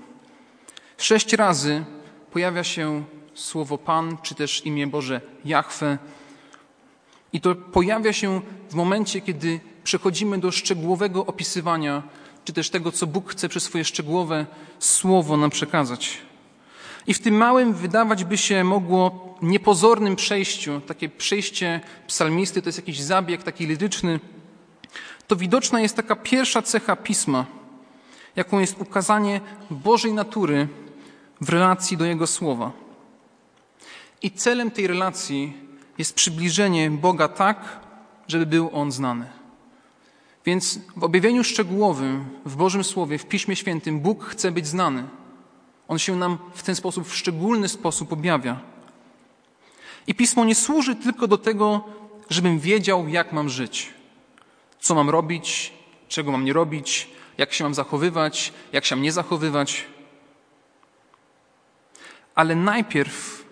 Sześć 0.97 1.33
razy 1.33 1.85
pojawia 2.31 2.63
się 2.63 3.03
słowo 3.33 3.77
Pan, 3.77 4.17
czy 4.21 4.35
też 4.35 4.65
imię 4.65 4.87
Boże 4.87 5.21
Jahwe. 5.45 5.97
I 7.33 7.41
to 7.41 7.55
pojawia 7.55 8.13
się 8.13 8.41
w 8.69 8.73
momencie, 8.73 9.21
kiedy 9.21 9.59
przechodzimy 9.83 10.37
do 10.37 10.51
szczegółowego 10.51 11.25
opisywania, 11.25 12.03
czy 12.45 12.53
też 12.53 12.69
tego, 12.69 12.91
co 12.91 13.07
Bóg 13.07 13.31
chce 13.31 13.49
przez 13.49 13.63
swoje 13.63 13.85
szczegółowe 13.85 14.45
słowo 14.79 15.37
nam 15.37 15.49
przekazać. 15.49 16.17
I 17.07 17.13
w 17.13 17.21
tym 17.21 17.35
małym, 17.35 17.73
wydawać 17.73 18.23
by 18.23 18.37
się 18.37 18.63
mogło, 18.63 19.35
niepozornym 19.41 20.15
przejściu, 20.15 20.81
takie 20.81 21.09
przejście 21.09 21.81
psalmisty, 22.07 22.61
to 22.61 22.69
jest 22.69 22.79
jakiś 22.79 22.99
zabieg 22.99 23.43
taki 23.43 23.67
liryczny, 23.67 24.19
to 25.27 25.35
widoczna 25.35 25.81
jest 25.81 25.95
taka 25.95 26.15
pierwsza 26.15 26.61
cecha 26.61 26.95
pisma, 26.95 27.45
jaką 28.35 28.59
jest 28.59 28.81
ukazanie 28.81 29.41
Bożej 29.69 30.13
natury 30.13 30.67
w 31.41 31.49
relacji 31.49 31.97
do 31.97 32.05
Jego 32.05 32.27
słowa. 32.27 32.71
I 34.21 34.31
celem 34.31 34.71
tej 34.71 34.87
relacji 34.87 35.53
jest 35.97 36.15
przybliżenie 36.15 36.91
Boga 36.91 37.27
tak, 37.27 37.79
żeby 38.27 38.45
był 38.45 38.69
On 38.73 38.91
znany. 38.91 39.25
Więc 40.45 40.79
w 40.95 41.03
objawieniu 41.03 41.43
szczegółowym, 41.43 42.25
w 42.45 42.55
Bożym 42.55 42.83
Słowie, 42.83 43.17
w 43.17 43.25
Piśmie 43.25 43.55
Świętym, 43.55 43.99
Bóg 43.99 44.25
chce 44.25 44.51
być 44.51 44.67
znany. 44.67 45.03
On 45.87 45.99
się 45.99 46.15
nam 46.15 46.37
w 46.53 46.63
ten 46.63 46.75
sposób, 46.75 47.07
w 47.07 47.15
szczególny 47.15 47.69
sposób 47.69 48.13
objawia. 48.13 48.59
I 50.07 50.15
Pismo 50.15 50.45
nie 50.45 50.55
służy 50.55 50.95
tylko 50.95 51.27
do 51.27 51.37
tego, 51.37 51.83
żebym 52.29 52.59
wiedział, 52.59 53.07
jak 53.07 53.33
mam 53.33 53.49
żyć, 53.49 53.93
co 54.79 54.95
mam 54.95 55.09
robić, 55.09 55.73
czego 56.07 56.31
mam 56.31 56.45
nie 56.45 56.53
robić, 56.53 57.09
jak 57.37 57.53
się 57.53 57.63
mam 57.63 57.73
zachowywać, 57.73 58.53
jak 58.73 58.85
się 58.85 58.95
mam 58.95 59.03
nie 59.03 59.11
zachowywać. 59.11 59.85
Ale 62.35 62.55
najpierw 62.55 63.45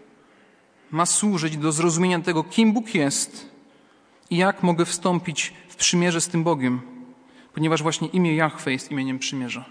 ma 0.91 1.05
służyć 1.05 1.57
do 1.57 1.71
zrozumienia 1.71 2.19
tego, 2.19 2.43
kim 2.43 2.73
Bóg 2.73 2.95
jest 2.95 3.49
i 4.29 4.37
jak 4.37 4.63
mogę 4.63 4.85
wstąpić 4.85 5.53
w 5.69 5.75
przymierze 5.75 6.21
z 6.21 6.27
tym 6.27 6.43
Bogiem, 6.43 6.81
ponieważ 7.53 7.83
właśnie 7.83 8.07
imię 8.07 8.35
Jahwe 8.35 8.71
jest 8.71 8.91
imieniem 8.91 9.19
przymierza. 9.19 9.65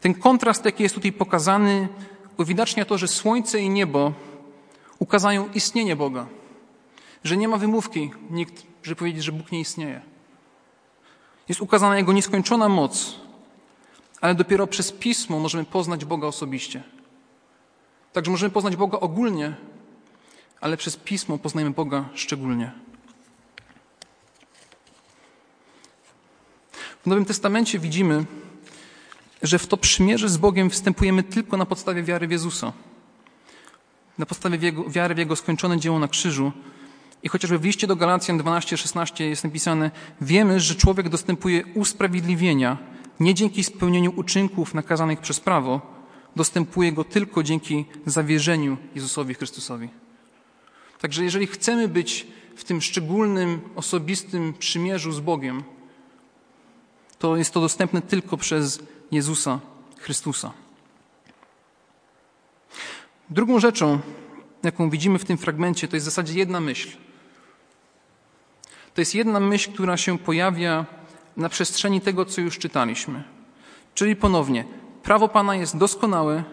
Ten 0.00 0.14
kontrast, 0.14 0.64
jaki 0.64 0.82
jest 0.82 0.94
tutaj 0.94 1.12
pokazany, 1.12 1.88
uwidacznia 2.36 2.84
to, 2.84 2.98
że 2.98 3.08
słońce 3.08 3.60
i 3.60 3.70
niebo 3.70 4.12
ukazają 4.98 5.48
istnienie 5.54 5.96
Boga. 5.96 6.26
Że 7.24 7.36
nie 7.36 7.48
ma 7.48 7.56
wymówki 7.56 8.10
nikt, 8.30 8.62
żeby 8.82 8.96
powiedzieć, 8.96 9.24
że 9.24 9.32
Bóg 9.32 9.52
nie 9.52 9.60
istnieje. 9.60 10.00
Jest 11.48 11.60
ukazana 11.60 11.96
Jego 11.96 12.12
nieskończona 12.12 12.68
moc, 12.68 13.14
ale 14.20 14.34
dopiero 14.34 14.66
przez 14.66 14.92
Pismo 14.92 15.38
możemy 15.38 15.64
poznać 15.64 16.04
Boga 16.04 16.26
osobiście. 16.26 16.82
Także 18.12 18.30
możemy 18.30 18.50
poznać 18.50 18.76
Boga 18.76 19.00
ogólnie, 19.00 19.54
ale 20.60 20.76
przez 20.76 20.96
Pismo 20.96 21.38
poznajemy 21.38 21.74
Boga 21.74 22.08
szczególnie. 22.14 22.72
W 27.02 27.06
Nowym 27.06 27.24
Testamencie 27.24 27.78
widzimy, 27.78 28.24
że 29.42 29.58
w 29.58 29.66
to 29.66 29.76
przymierze 29.76 30.28
z 30.28 30.36
Bogiem 30.36 30.70
wstępujemy 30.70 31.22
tylko 31.22 31.56
na 31.56 31.66
podstawie 31.66 32.02
wiary 32.02 32.28
w 32.28 32.30
Jezusa. 32.30 32.72
Na 34.18 34.26
podstawie 34.26 34.72
wiary 34.88 35.14
w 35.14 35.18
Jego 35.18 35.36
skończone 35.36 35.78
dzieło 35.78 35.98
na 35.98 36.08
krzyżu. 36.08 36.52
I 37.22 37.28
chociażby 37.28 37.58
w 37.58 37.64
liście 37.64 37.86
do 37.86 37.96
Galacjan 37.96 38.38
12-16 38.38 39.24
jest 39.24 39.44
napisane, 39.44 39.90
wiemy, 40.20 40.60
że 40.60 40.74
człowiek 40.74 41.08
dostępuje 41.08 41.64
usprawiedliwienia 41.74 42.78
nie 43.20 43.34
dzięki 43.34 43.64
spełnieniu 43.64 44.12
uczynków 44.16 44.74
nakazanych 44.74 45.20
przez 45.20 45.40
prawo, 45.40 45.80
dostępuje 46.36 46.92
go 46.92 47.04
tylko 47.04 47.42
dzięki 47.42 47.84
zawierzeniu 48.06 48.76
Jezusowi 48.94 49.34
Chrystusowi. 49.34 49.88
Także 51.00 51.24
jeżeli 51.24 51.46
chcemy 51.46 51.88
być 51.88 52.26
w 52.56 52.64
tym 52.64 52.82
szczególnym, 52.82 53.60
osobistym 53.76 54.54
przymierzu 54.58 55.12
z 55.12 55.20
Bogiem, 55.20 55.62
to 57.18 57.36
jest 57.36 57.54
to 57.54 57.60
dostępne 57.60 58.02
tylko 58.02 58.36
przez 58.36 58.82
Jezusa 59.10 59.60
Chrystusa. 59.98 60.52
Drugą 63.30 63.60
rzeczą, 63.60 63.98
jaką 64.62 64.90
widzimy 64.90 65.18
w 65.18 65.24
tym 65.24 65.38
fragmencie, 65.38 65.88
to 65.88 65.96
jest 65.96 66.06
w 66.06 66.10
zasadzie 66.10 66.38
jedna 66.38 66.60
myśl. 66.60 66.88
To 68.94 69.00
jest 69.00 69.14
jedna 69.14 69.40
myśl, 69.40 69.72
która 69.72 69.96
się 69.96 70.18
pojawia 70.18 70.86
na 71.36 71.48
przestrzeni 71.48 72.00
tego, 72.00 72.24
co 72.24 72.40
już 72.40 72.58
czytaliśmy. 72.58 73.24
Czyli 73.94 74.16
ponownie, 74.16 74.64
prawo 75.02 75.28
Pana 75.28 75.56
jest 75.56 75.76
doskonałe, 75.76 76.44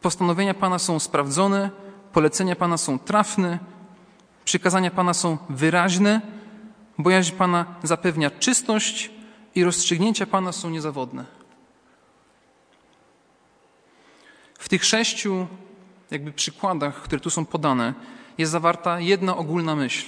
postanowienia 0.00 0.54
Pana 0.54 0.78
są 0.78 0.98
sprawdzone, 0.98 1.70
polecenia 2.12 2.56
Pana 2.56 2.76
są 2.76 2.98
trafne, 2.98 3.58
przykazania 4.44 4.90
Pana 4.90 5.14
są 5.14 5.38
wyraźne, 5.48 6.20
bojaźń 6.98 7.36
Pana 7.36 7.64
zapewnia 7.82 8.30
czystość 8.30 9.10
i 9.54 9.64
rozstrzygnięcia 9.64 10.26
Pana 10.26 10.52
są 10.52 10.70
niezawodne. 10.70 11.24
W 14.58 14.59
tych 14.70 14.84
sześciu 14.84 15.46
jakby 16.10 16.32
przykładach, 16.32 17.02
które 17.02 17.20
tu 17.20 17.30
są 17.30 17.44
podane, 17.44 17.94
jest 18.38 18.52
zawarta 18.52 19.00
jedna 19.00 19.36
ogólna 19.36 19.76
myśl, 19.76 20.06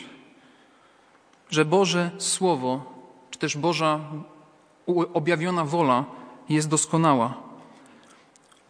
że 1.50 1.64
Boże 1.64 2.10
Słowo, 2.18 2.94
czy 3.30 3.38
też 3.38 3.56
Boża 3.56 4.00
objawiona 5.14 5.64
wola 5.64 6.04
jest 6.48 6.68
doskonała. 6.68 7.34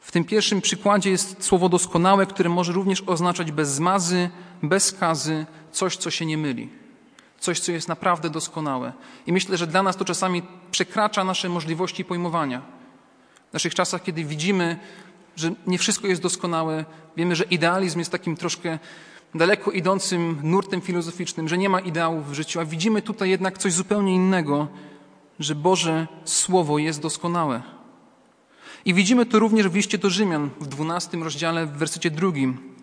W 0.00 0.12
tym 0.12 0.24
pierwszym 0.24 0.60
przykładzie 0.60 1.10
jest 1.10 1.44
słowo 1.44 1.68
doskonałe, 1.68 2.26
które 2.26 2.48
może 2.48 2.72
również 2.72 3.02
oznaczać 3.06 3.52
bez 3.52 3.68
zmazy, 3.68 4.30
bez 4.62 4.84
skazy, 4.84 5.46
coś, 5.72 5.96
co 5.96 6.10
się 6.10 6.26
nie 6.26 6.38
myli. 6.38 6.68
Coś, 7.40 7.60
co 7.60 7.72
jest 7.72 7.88
naprawdę 7.88 8.30
doskonałe. 8.30 8.92
I 9.26 9.32
myślę, 9.32 9.56
że 9.56 9.66
dla 9.66 9.82
nas 9.82 9.96
to 9.96 10.04
czasami 10.04 10.42
przekracza 10.70 11.24
nasze 11.24 11.48
możliwości 11.48 12.04
pojmowania. 12.04 12.62
W 13.50 13.52
naszych 13.52 13.74
czasach, 13.74 14.02
kiedy 14.02 14.24
widzimy 14.24 14.78
że 15.36 15.52
nie 15.66 15.78
wszystko 15.78 16.06
jest 16.06 16.22
doskonałe. 16.22 16.84
Wiemy, 17.16 17.36
że 17.36 17.44
idealizm 17.44 17.98
jest 17.98 18.12
takim 18.12 18.36
troszkę 18.36 18.78
daleko 19.34 19.70
idącym 19.70 20.38
nurtem 20.42 20.80
filozoficznym, 20.80 21.48
że 21.48 21.58
nie 21.58 21.68
ma 21.68 21.80
ideałów 21.80 22.30
w 22.30 22.34
życiu, 22.34 22.60
a 22.60 22.64
widzimy 22.64 23.02
tutaj 23.02 23.30
jednak 23.30 23.58
coś 23.58 23.72
zupełnie 23.72 24.14
innego, 24.14 24.68
że 25.38 25.54
Boże 25.54 26.06
Słowo 26.24 26.78
jest 26.78 27.00
doskonałe. 27.00 27.62
I 28.84 28.94
widzimy 28.94 29.26
to 29.26 29.38
również 29.38 29.68
w 29.68 29.74
liście 29.74 29.98
do 29.98 30.10
Rzymian 30.10 30.50
w 30.60 30.66
12 30.66 31.18
rozdziale, 31.18 31.66
w 31.66 31.72
wersecie 31.72 32.10
drugim. 32.10 32.74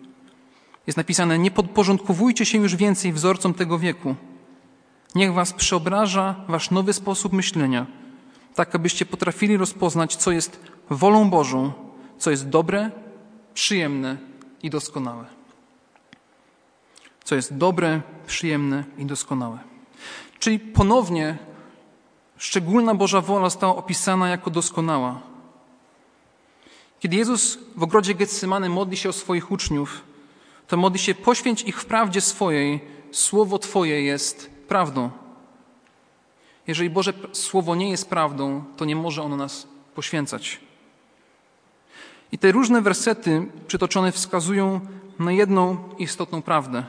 jest 0.86 0.96
napisane: 0.96 1.38
Nie 1.38 1.50
podporządkowujcie 1.50 2.46
się 2.46 2.58
już 2.58 2.76
więcej 2.76 3.12
wzorcom 3.12 3.54
tego 3.54 3.78
wieku. 3.78 4.14
Niech 5.14 5.32
was 5.32 5.52
przeobraża 5.52 6.44
wasz 6.48 6.70
nowy 6.70 6.92
sposób 6.92 7.32
myślenia, 7.32 7.86
tak 8.54 8.74
abyście 8.74 9.06
potrafili 9.06 9.56
rozpoznać, 9.56 10.16
co 10.16 10.32
jest 10.32 10.60
wolą 10.90 11.30
Bożą, 11.30 11.72
co 12.20 12.30
jest 12.30 12.48
dobre, 12.48 12.90
przyjemne 13.54 14.16
i 14.62 14.70
doskonałe. 14.70 15.24
Co 17.24 17.34
jest 17.34 17.56
dobre, 17.56 18.00
przyjemne 18.26 18.84
i 18.98 19.06
doskonałe. 19.06 19.58
Czyli 20.38 20.58
ponownie 20.58 21.38
szczególna 22.36 22.94
Boża 22.94 23.20
wola 23.20 23.46
została 23.46 23.76
opisana 23.76 24.28
jako 24.28 24.50
doskonała. 24.50 25.20
Kiedy 27.00 27.16
Jezus 27.16 27.58
w 27.76 27.82
ogrodzie 27.82 28.14
Getsemane 28.14 28.68
modli 28.68 28.96
się 28.96 29.08
o 29.08 29.12
swoich 29.12 29.50
uczniów, 29.50 30.00
to 30.68 30.76
modli 30.76 30.98
się 30.98 31.14
poświęć 31.14 31.62
ich 31.62 31.80
w 31.80 31.86
prawdzie 31.86 32.20
swojej, 32.20 32.80
słowo 33.12 33.58
Twoje 33.58 34.02
jest 34.02 34.50
prawdą. 34.68 35.10
Jeżeli 36.66 36.90
Boże 36.90 37.12
Słowo 37.32 37.74
nie 37.74 37.90
jest 37.90 38.10
prawdą, 38.10 38.64
to 38.76 38.84
nie 38.84 38.96
może 38.96 39.22
ono 39.22 39.36
nas 39.36 39.66
poświęcać. 39.94 40.69
I 42.32 42.38
te 42.38 42.52
różne 42.52 42.82
wersety 42.82 43.46
przytoczone 43.66 44.12
wskazują 44.12 44.80
na 45.18 45.32
jedną 45.32 45.76
istotną 45.98 46.42
prawdę, 46.42 46.84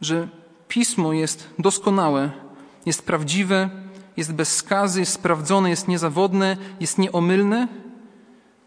że 0.00 0.28
Pismo 0.68 1.12
jest 1.12 1.50
doskonałe, 1.58 2.30
jest 2.86 3.06
prawdziwe, 3.06 3.70
jest 4.16 4.32
bez 4.32 4.56
skazy, 4.56 5.00
jest 5.00 5.12
sprawdzone, 5.12 5.70
jest 5.70 5.88
niezawodne, 5.88 6.56
jest 6.80 6.98
nieomylne. 6.98 7.68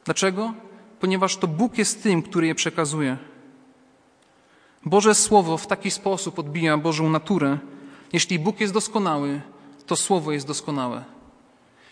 Dlaczego? 0.06 0.54
Ponieważ 1.00 1.38
to 1.38 1.48
Bóg 1.48 1.78
jest 1.78 2.04
tym, 2.04 2.22
który 2.22 2.48
je 2.48 2.56
przekazuje. 2.56 3.18
Boże 4.86 5.16
Słowo 5.16 5.58
w 5.58 5.68
taki 5.68 5.92
sposób 5.92 6.40
odbija 6.40 6.78
Bożą 6.78 7.10
naturę. 7.10 7.58
Jeśli 8.14 8.40
Bóg 8.40 8.60
jest 8.60 8.74
doskonały, 8.74 9.42
to 9.86 9.96
Słowo 9.96 10.32
jest 10.32 10.48
doskonałe. 10.48 11.04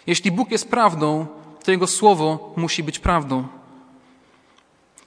Jeśli 0.07 0.31
Bóg 0.31 0.51
jest 0.51 0.69
prawdą, 0.69 1.27
to 1.63 1.71
Jego 1.71 1.87
Słowo 1.87 2.53
musi 2.55 2.83
być 2.83 2.99
prawdą. 2.99 3.47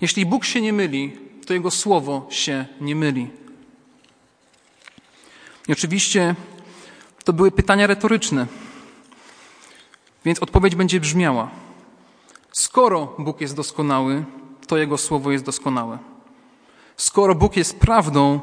Jeśli 0.01 0.27
Bóg 0.27 0.45
się 0.45 0.61
nie 0.61 0.73
myli, 0.73 1.17
to 1.47 1.55
Jego 1.55 1.71
Słowo 1.71 2.27
się 2.31 2.67
nie 2.81 2.97
myli. 2.97 3.31
I 5.69 5.73
oczywiście 5.73 6.35
to 7.25 7.33
były 7.33 7.51
pytania 7.51 7.87
retoryczne, 7.87 8.47
więc 10.25 10.39
odpowiedź 10.39 10.75
będzie 10.75 11.01
brzmiała: 11.01 11.51
Skoro 12.53 13.15
Bóg 13.19 13.41
jest 13.41 13.57
doskonały, 13.57 14.25
to 14.67 14.77
Jego 14.77 14.99
Słowo 14.99 15.33
jest 15.33 15.45
doskonałe. 15.45 15.99
Skoro 16.97 17.35
Bóg 17.35 17.57
jest 17.57 17.79
prawdą, 17.79 18.41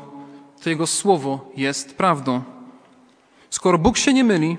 to 0.64 0.70
Jego 0.70 0.88
Słowo 0.88 1.52
jest 1.58 1.98
prawdą. 1.98 2.44
Skoro 3.50 3.78
Bóg 3.78 3.98
się 3.98 4.14
nie 4.14 4.24
myli, 4.24 4.58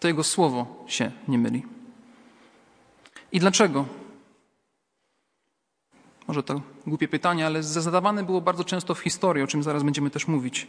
to 0.00 0.08
Jego 0.08 0.24
Słowo 0.24 0.84
się 0.86 1.12
nie 1.28 1.38
myli. 1.38 1.62
I 3.32 3.40
dlaczego? 3.40 3.84
Może 6.26 6.42
to 6.42 6.60
głupie 6.86 7.08
pytanie, 7.08 7.46
ale 7.46 7.62
zadawane 7.62 8.22
było 8.22 8.40
bardzo 8.40 8.64
często 8.64 8.94
w 8.94 9.00
historii, 9.00 9.42
o 9.42 9.46
czym 9.46 9.62
zaraz 9.62 9.82
będziemy 9.82 10.10
też 10.10 10.28
mówić. 10.28 10.66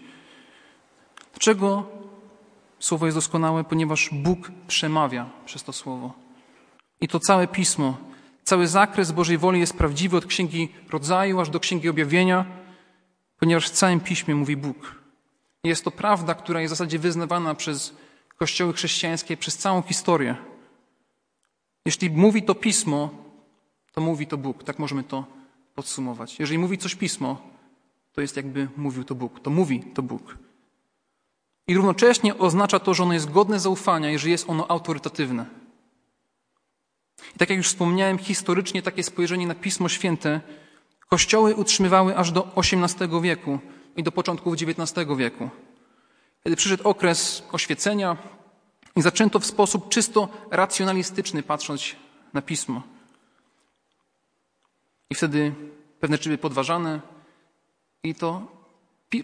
Dlaczego 1.33 1.85
Słowo 2.79 3.05
jest 3.05 3.17
doskonałe? 3.17 3.63
Ponieważ 3.63 4.09
Bóg 4.11 4.51
przemawia 4.67 5.29
przez 5.45 5.63
to 5.63 5.73
Słowo. 5.73 6.13
I 7.01 7.07
to 7.07 7.19
całe 7.19 7.47
Pismo, 7.47 7.97
cały 8.43 8.67
zakres 8.67 9.11
Bożej 9.11 9.37
woli 9.37 9.59
jest 9.59 9.77
prawdziwy 9.77 10.17
od 10.17 10.25
Księgi 10.25 10.69
Rodzaju 10.89 11.39
aż 11.39 11.49
do 11.49 11.59
Księgi 11.59 11.89
Objawienia, 11.89 12.45
ponieważ 13.39 13.69
w 13.69 13.71
całym 13.73 13.99
Piśmie 13.99 14.35
mówi 14.35 14.57
Bóg. 14.57 14.95
Jest 15.63 15.83
to 15.83 15.91
prawda, 15.91 16.33
która 16.33 16.61
jest 16.61 16.73
w 16.73 16.77
zasadzie 16.77 16.99
wyznawana 16.99 17.55
przez 17.55 17.95
kościoły 18.37 18.73
chrześcijańskie 18.73 19.37
przez 19.37 19.57
całą 19.57 19.81
historię. 19.81 20.35
Jeśli 21.85 22.09
mówi 22.09 22.43
to 22.43 22.55
Pismo, 22.55 23.09
to 23.91 24.01
mówi 24.01 24.27
to 24.27 24.37
Bóg. 24.37 24.63
Tak 24.63 24.79
możemy 24.79 25.03
to 25.03 25.25
podsumować. 25.75 26.39
Jeżeli 26.39 26.57
mówi 26.57 26.77
coś 26.77 26.95
Pismo, 26.95 27.37
to 28.13 28.21
jest 28.21 28.35
jakby 28.37 28.67
mówił 28.77 29.03
to 29.03 29.15
Bóg. 29.15 29.39
To 29.39 29.49
mówi 29.49 29.83
to 29.93 30.01
Bóg. 30.01 30.37
I 31.67 31.75
równocześnie 31.75 32.37
oznacza 32.37 32.79
to, 32.79 32.93
że 32.93 33.03
ono 33.03 33.13
jest 33.13 33.31
godne 33.31 33.59
zaufania 33.59 34.11
i 34.11 34.19
że 34.19 34.29
jest 34.29 34.49
ono 34.49 34.67
autorytatywne. 34.71 35.45
I 37.35 37.37
tak 37.37 37.49
jak 37.49 37.57
już 37.57 37.67
wspomniałem, 37.67 38.17
historycznie 38.17 38.81
takie 38.81 39.03
spojrzenie 39.03 39.47
na 39.47 39.55
Pismo 39.55 39.89
Święte 39.89 40.41
kościoły 41.09 41.55
utrzymywały 41.55 42.17
aż 42.17 42.31
do 42.31 42.47
XVIII 42.55 43.21
wieku 43.21 43.59
i 43.97 44.03
do 44.03 44.11
początków 44.11 44.53
XIX 44.53 45.07
wieku. 45.17 45.49
Kiedy 46.43 46.55
przyszedł 46.55 46.89
okres 46.89 47.43
oświecenia 47.51 48.17
i 48.95 49.01
zaczęto 49.01 49.39
w 49.39 49.45
sposób 49.45 49.89
czysto 49.89 50.29
racjonalistyczny 50.51 51.43
patrzeć 51.43 51.95
na 52.33 52.41
Pismo. 52.41 52.94
I 55.09 55.15
wtedy 55.15 55.53
pewne 55.99 56.17
czyny 56.17 56.37
podważane 56.37 57.01
i 58.03 58.15
to 58.15 58.55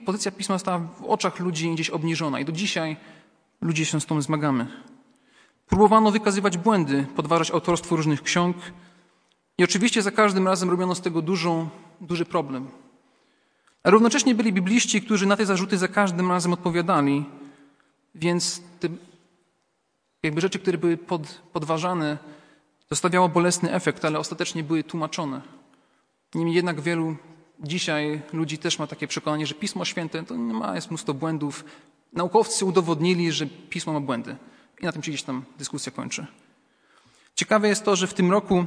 pozycja 0.05 0.31
Pisma 0.31 0.55
została 0.55 0.79
w 0.79 1.03
oczach 1.03 1.39
ludzi 1.39 1.73
gdzieś 1.73 1.89
obniżona 1.89 2.39
i 2.39 2.45
do 2.45 2.51
dzisiaj 2.51 2.97
ludzie 3.61 3.85
się 3.85 4.01
z 4.01 4.05
tym 4.05 4.21
zmagamy. 4.21 4.67
Próbowano 5.67 6.11
wykazywać 6.11 6.57
błędy, 6.57 7.05
podważać 7.15 7.51
autorstwo 7.51 7.95
różnych 7.95 8.21
ksiąg 8.21 8.57
i 9.57 9.63
oczywiście 9.63 10.01
za 10.01 10.11
każdym 10.11 10.47
razem 10.47 10.69
robiono 10.69 10.95
z 10.95 11.01
tego 11.01 11.21
dużą, 11.21 11.69
duży 12.01 12.25
problem. 12.25 12.67
A 13.83 13.89
równocześnie 13.89 14.35
byli 14.35 14.53
bibliści, 14.53 15.01
którzy 15.01 15.25
na 15.25 15.37
te 15.37 15.45
zarzuty 15.45 15.77
za 15.77 15.87
każdym 15.87 16.31
razem 16.31 16.53
odpowiadali, 16.53 17.25
więc 18.15 18.61
te 18.79 18.87
jakby 20.23 20.41
rzeczy, 20.41 20.59
które 20.59 20.77
były 20.77 20.97
pod, 20.97 21.41
podważane, 21.53 22.17
zostawiało 22.89 23.29
bolesny 23.29 23.73
efekt, 23.73 24.05
ale 24.05 24.19
ostatecznie 24.19 24.63
były 24.63 24.83
tłumaczone. 24.83 25.41
Niemniej 26.35 26.55
jednak 26.55 26.81
wielu 26.81 27.15
dzisiaj 27.59 28.21
ludzi 28.33 28.57
też 28.57 28.79
ma 28.79 28.87
takie 28.87 29.07
przekonanie, 29.07 29.47
że 29.47 29.55
Pismo 29.55 29.85
Święte 29.85 30.23
to 30.23 30.35
nie 30.35 30.53
ma, 30.53 30.75
jest 30.75 30.89
mnóstwo 30.89 31.13
błędów. 31.13 31.65
Naukowcy 32.13 32.65
udowodnili, 32.65 33.31
że 33.31 33.45
Pismo 33.45 33.93
ma 33.93 33.99
błędy. 33.99 34.35
I 34.81 34.85
na 34.85 34.91
tym 34.91 35.03
się 35.03 35.11
gdzieś 35.11 35.23
tam 35.23 35.43
dyskusja 35.57 35.91
kończy. 35.91 36.25
Ciekawe 37.35 37.67
jest 37.67 37.85
to, 37.85 37.95
że 37.95 38.07
w 38.07 38.13
tym 38.13 38.31
roku 38.31 38.65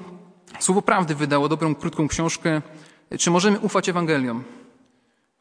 Słowo 0.59 0.83
Prawdy 0.83 1.15
wydało 1.15 1.49
dobrą, 1.49 1.75
krótką 1.75 2.09
książkę 2.09 2.63
Czy 3.19 3.31
możemy 3.31 3.61
ufać 3.61 3.89
Ewangeliom? 3.89 4.45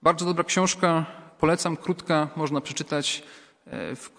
Bardzo 0.02 0.26
dobra 0.26 0.44
książka, 0.44 1.06
polecam, 1.40 1.78
krótka, 1.78 2.30
można 2.36 2.62
przeczytać 2.62 3.24
e, 3.68 3.96
w 3.96 4.12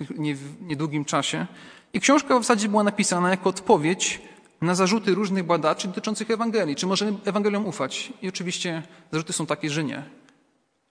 niedługim 0.61 1.05
czasie. 1.05 1.47
I 1.93 2.01
książka 2.01 2.39
w 2.39 2.43
zasadzie 2.43 2.69
była 2.69 2.83
napisana 2.83 3.31
jako 3.31 3.51
odpowiedź 3.51 4.21
na 4.61 4.75
zarzuty 4.75 5.15
różnych 5.15 5.45
badaczy 5.45 5.89
dotyczących 5.89 6.31
Ewangelii. 6.31 6.77
Czy 6.77 6.87
możemy 6.87 7.19
Ewangeliom 7.25 7.67
ufać? 7.67 8.13
I 8.23 8.29
oczywiście 8.29 8.83
zarzuty 9.13 9.33
są 9.33 9.47
takie, 9.47 9.71
że 9.71 9.85
nie. 9.85 10.03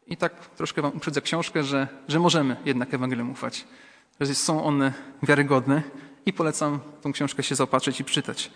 I 0.08 0.18
tak 0.18 0.50
troszkę 0.50 0.82
wam 0.82 0.92
uprzedzę 0.96 1.22
książkę, 1.22 1.64
że, 1.64 1.88
że 2.08 2.20
możemy 2.20 2.56
jednak 2.66 2.94
Ewangeliom 2.94 3.32
ufać. 3.32 3.66
Że 4.20 4.36
są 4.36 4.64
one 4.64 4.94
wiarygodne 5.24 5.84
i 6.26 6.34
polecam 6.34 6.80
tą 7.02 7.14
książkę 7.14 7.44
się 7.44 7.56
zaopatrzyć 7.56 8.00
i 8.00 8.06
czytać. 8.06 8.52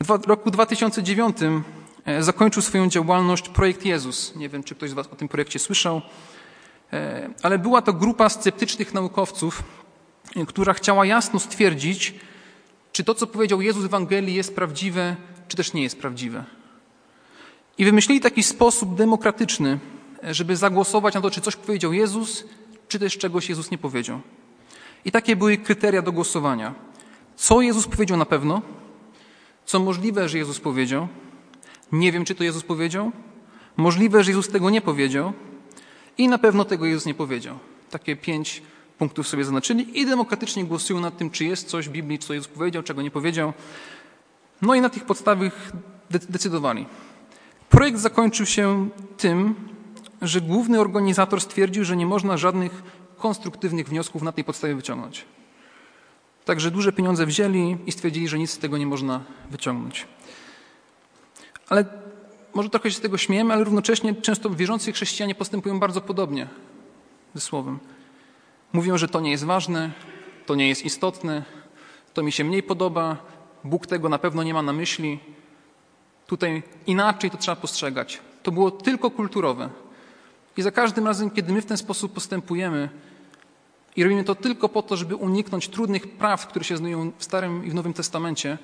W 0.00 0.26
roku 0.26 0.50
2009 0.50 1.36
e, 2.04 2.22
zakończył 2.22 2.62
swoją 2.62 2.88
działalność 2.88 3.48
projekt 3.48 3.84
Jezus. 3.84 4.36
Nie 4.36 4.48
wiem, 4.48 4.62
czy 4.62 4.74
ktoś 4.74 4.90
z 4.90 4.92
Was 4.92 5.06
o 5.06 5.16
tym 5.16 5.28
projekcie 5.28 5.58
słyszał, 5.58 6.02
e, 6.92 7.30
ale 7.42 7.58
była 7.58 7.82
to 7.82 7.92
grupa 7.92 8.28
sceptycznych 8.28 8.94
naukowców, 8.94 9.62
która 10.48 10.72
chciała 10.72 11.06
jasno 11.06 11.40
stwierdzić, 11.40 12.14
czy 12.92 13.04
to, 13.04 13.14
co 13.14 13.26
powiedział 13.26 13.62
Jezus 13.62 13.82
w 13.82 13.86
Ewangelii, 13.86 14.34
jest 14.34 14.54
prawdziwe, 14.54 15.16
czy 15.48 15.56
też 15.56 15.72
nie 15.72 15.82
jest 15.82 15.98
prawdziwe. 15.98 16.44
I 17.78 17.84
wymyślili 17.84 18.20
taki 18.20 18.42
sposób 18.42 18.94
demokratyczny, 18.94 19.78
żeby 20.22 20.56
zagłosować 20.56 21.14
na 21.14 21.20
to, 21.20 21.30
czy 21.30 21.40
coś 21.40 21.56
powiedział 21.56 21.92
Jezus, 21.92 22.44
czy 22.88 22.98
też 22.98 23.18
czegoś 23.18 23.48
Jezus 23.48 23.70
nie 23.70 23.78
powiedział. 23.78 24.20
I 25.04 25.10
takie 25.10 25.36
były 25.36 25.56
kryteria 25.56 26.02
do 26.02 26.12
głosowania. 26.12 26.74
Co 27.36 27.60
Jezus 27.60 27.86
powiedział 27.86 28.16
na 28.16 28.26
pewno, 28.26 28.62
co 29.64 29.78
możliwe, 29.78 30.28
że 30.28 30.38
Jezus 30.38 30.60
powiedział, 30.60 31.08
nie 31.92 32.12
wiem, 32.12 32.24
czy 32.24 32.34
to 32.34 32.44
Jezus 32.44 32.62
powiedział, 32.62 33.12
możliwe, 33.76 34.24
że 34.24 34.30
Jezus 34.30 34.48
tego 34.48 34.70
nie 34.70 34.80
powiedział 34.80 35.32
i 36.18 36.28
na 36.28 36.38
pewno 36.38 36.64
tego 36.64 36.86
Jezus 36.86 37.06
nie 37.06 37.14
powiedział. 37.14 37.58
Takie 37.90 38.16
pięć 38.16 38.62
punktów 39.02 39.28
sobie 39.28 39.44
zaznaczyli 39.44 40.00
i 40.00 40.06
demokratycznie 40.06 40.64
głosują 40.64 41.00
nad 41.00 41.16
tym, 41.16 41.30
czy 41.30 41.44
jest 41.44 41.68
coś 41.68 41.88
w 41.88 41.92
Biblii, 41.92 42.18
co 42.18 42.34
Jezus 42.34 42.48
powiedział, 42.48 42.82
czego 42.82 43.02
nie 43.02 43.10
powiedział. 43.10 43.52
No 44.62 44.74
i 44.74 44.80
na 44.80 44.90
tych 44.90 45.04
podstawach 45.04 45.72
decydowali. 46.10 46.86
Projekt 47.70 47.98
zakończył 47.98 48.46
się 48.46 48.88
tym, 49.16 49.54
że 50.22 50.40
główny 50.40 50.80
organizator 50.80 51.40
stwierdził, 51.40 51.84
że 51.84 51.96
nie 51.96 52.06
można 52.06 52.36
żadnych 52.36 52.82
konstruktywnych 53.16 53.88
wniosków 53.88 54.22
na 54.22 54.32
tej 54.32 54.44
podstawie 54.44 54.74
wyciągnąć. 54.74 55.24
Także 56.44 56.70
duże 56.70 56.92
pieniądze 56.92 57.26
wzięli 57.26 57.76
i 57.86 57.92
stwierdzili, 57.92 58.28
że 58.28 58.38
nic 58.38 58.50
z 58.50 58.58
tego 58.58 58.78
nie 58.78 58.86
można 58.86 59.20
wyciągnąć. 59.50 60.06
Ale 61.68 61.84
może 62.54 62.70
trochę 62.70 62.90
się 62.90 62.96
z 62.96 63.00
tego 63.00 63.18
śmiejemy, 63.18 63.54
ale 63.54 63.64
równocześnie 63.64 64.14
często 64.14 64.50
wierzący 64.50 64.92
chrześcijanie 64.92 65.34
postępują 65.34 65.80
bardzo 65.80 66.00
podobnie 66.00 66.46
ze 67.34 67.40
Słowem. 67.40 67.78
Mówią, 68.72 68.98
że 68.98 69.08
to 69.08 69.20
nie 69.20 69.30
jest 69.30 69.44
ważne, 69.44 69.90
to 70.46 70.54
nie 70.54 70.68
jest 70.68 70.84
istotne, 70.84 71.42
to 72.14 72.22
mi 72.22 72.32
się 72.32 72.44
mniej 72.44 72.62
podoba, 72.62 73.16
Bóg 73.64 73.86
tego 73.86 74.08
na 74.08 74.18
pewno 74.18 74.42
nie 74.42 74.54
ma 74.54 74.62
na 74.62 74.72
myśli. 74.72 75.18
Tutaj 76.26 76.62
inaczej 76.86 77.30
to 77.30 77.36
trzeba 77.36 77.56
postrzegać. 77.56 78.20
To 78.42 78.52
było 78.52 78.70
tylko 78.70 79.10
kulturowe. 79.10 79.70
I 80.56 80.62
za 80.62 80.70
każdym 80.70 81.06
razem, 81.06 81.30
kiedy 81.30 81.52
my 81.52 81.62
w 81.62 81.66
ten 81.66 81.76
sposób 81.76 82.12
postępujemy 82.12 82.88
i 83.96 84.04
robimy 84.04 84.24
to 84.24 84.34
tylko 84.34 84.68
po 84.68 84.82
to, 84.82 84.96
żeby 84.96 85.16
uniknąć 85.16 85.68
trudnych 85.68 86.16
praw, 86.16 86.46
które 86.46 86.64
się 86.64 86.76
znajdują 86.76 87.12
w 87.18 87.24
Starym 87.24 87.66
i 87.66 87.70
w 87.70 87.74
Nowym 87.74 87.92
Testamencie, 87.92 88.58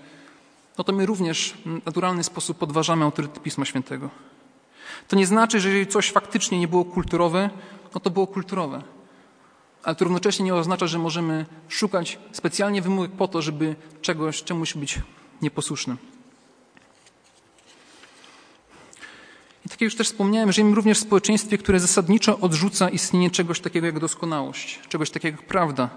no 0.79 0.85
to 0.85 0.93
my 0.93 1.07
również 1.07 1.55
w 1.67 1.87
naturalny 1.87 2.25
sposób 2.25 2.59
podważamy 2.59 3.05
autorytet 3.05 3.43
Pisma 3.43 3.65
Świętego. 3.65 4.11
To 5.09 5.17
nie 5.17 5.27
znaczy, 5.27 5.61
że 5.61 5.69
jeżeli 5.69 5.87
coś 5.87 6.11
faktycznie 6.13 6.59
nie 6.59 6.69
było 6.69 6.85
kulturowe, 6.85 7.51
no 7.95 8.01
to 8.01 8.11
było 8.11 8.27
kulturowe. 8.27 8.83
Ale 9.89 9.95
to 9.95 10.05
równocześnie 10.05 10.45
nie 10.45 10.55
oznacza, 10.55 10.87
że 10.87 10.99
możemy 10.99 11.47
szukać 11.69 12.19
specjalnie 12.33 12.83
wymówek 12.83 13.11
po 13.11 13.29
to, 13.29 13.43
żeby 13.43 13.77
czegoś, 14.03 14.43
czemuś 14.43 14.75
być 14.75 15.01
nieposłusznym. 15.43 15.97
I 19.67 19.69
tak 19.69 19.81
jak 19.81 19.81
już 19.81 19.95
też 19.95 20.07
wspomniałem, 20.07 20.53
żyjemy 20.53 20.75
również 20.75 20.99
w 20.99 21.03
społeczeństwie, 21.03 21.59
które 21.59 21.81
zasadniczo 21.81 22.39
odrzuca 22.39 22.89
istnienie 22.89 23.31
czegoś 23.31 23.61
takiego 23.61 23.87
jak 23.87 23.99
doskonałość, 23.99 24.81
czegoś 24.89 25.11
takiego 25.11 25.39
jak 25.39 25.47
prawda. 25.47 25.91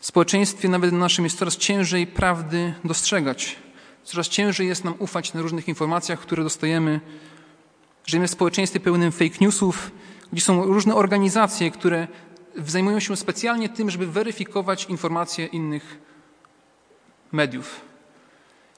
W 0.00 0.06
społeczeństwie 0.06 0.68
nawet 0.68 0.92
naszym 0.92 1.24
jest 1.24 1.38
coraz 1.38 1.56
ciężej 1.56 2.06
prawdy 2.06 2.74
dostrzegać. 2.84 3.56
Coraz 4.04 4.28
ciężej 4.28 4.68
jest 4.68 4.84
nam 4.84 4.94
ufać 4.98 5.34
na 5.34 5.42
różnych 5.42 5.68
informacjach, 5.68 6.20
które 6.20 6.42
dostajemy. 6.42 7.00
Żyjemy 8.06 8.28
w 8.28 8.30
społeczeństwie 8.30 8.80
pełnym 8.80 9.12
fake 9.12 9.36
newsów, 9.40 9.90
gdzie 10.32 10.42
są 10.42 10.64
różne 10.64 10.94
organizacje, 10.94 11.70
które 11.70 12.08
zajmują 12.66 13.00
się 13.00 13.16
specjalnie 13.16 13.68
tym, 13.68 13.90
żeby 13.90 14.06
weryfikować 14.06 14.84
informacje 14.84 15.46
innych 15.46 15.98
mediów. 17.32 17.80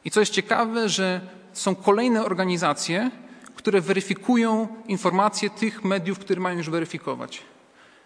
I 0.05 0.11
co 0.11 0.21
jest 0.21 0.33
ciekawe, 0.33 0.88
że 0.88 1.21
są 1.53 1.75
kolejne 1.75 2.25
organizacje, 2.25 3.11
które 3.55 3.81
weryfikują 3.81 4.69
informacje 4.88 5.51
tych 5.51 5.85
mediów, 5.85 6.19
które 6.19 6.40
mają 6.40 6.59
już 6.59 6.71
weryfikować. 6.71 7.43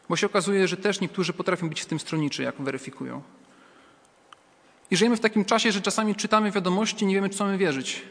Bo 0.08 0.16
się 0.16 0.26
okazuje, 0.26 0.68
że 0.68 0.76
też 0.76 1.00
niektórzy 1.00 1.32
potrafią 1.32 1.68
być 1.68 1.80
w 1.80 1.86
tym 1.86 2.00
stronniczy, 2.00 2.42
jak 2.42 2.54
weryfikują. 2.62 3.22
I 4.90 4.96
żyjemy 4.96 5.16
w 5.16 5.20
takim 5.20 5.44
czasie, 5.44 5.72
że 5.72 5.80
czasami 5.80 6.14
czytamy 6.14 6.50
wiadomości, 6.50 7.06
nie 7.06 7.14
wiemy, 7.14 7.28
co 7.28 7.44
mamy 7.44 7.58
wierzyć. 7.58 8.02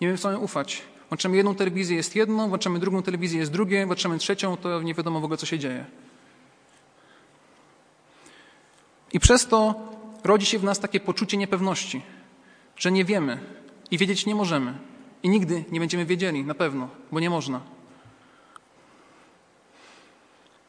Nie 0.00 0.06
wiemy, 0.06 0.18
co 0.18 0.28
mamy 0.28 0.40
ufać. 0.40 0.82
Włączamy 1.08 1.36
jedną 1.36 1.54
telewizję, 1.54 1.96
jest 1.96 2.16
jedno, 2.16 2.48
włączamy 2.48 2.78
drugą 2.78 3.02
telewizję, 3.02 3.38
jest 3.38 3.52
drugie, 3.52 3.86
włączamy 3.86 4.18
trzecią, 4.18 4.56
to 4.56 4.82
nie 4.82 4.94
wiadomo 4.94 5.20
w 5.20 5.24
ogóle, 5.24 5.36
co 5.36 5.46
się 5.46 5.58
dzieje. 5.58 5.84
I 9.12 9.20
przez 9.20 9.46
to 9.46 9.74
rodzi 10.24 10.46
się 10.46 10.58
w 10.58 10.64
nas 10.64 10.78
takie 10.78 11.00
poczucie 11.00 11.36
niepewności, 11.36 12.02
że 12.76 12.92
nie 12.92 13.04
wiemy 13.04 13.38
i 13.90 13.98
wiedzieć 13.98 14.26
nie 14.26 14.34
możemy. 14.34 14.74
I 15.22 15.28
nigdy 15.28 15.64
nie 15.70 15.80
będziemy 15.80 16.06
wiedzieli, 16.06 16.44
na 16.44 16.54
pewno, 16.54 16.88
bo 17.12 17.20
nie 17.20 17.30
można. 17.30 17.60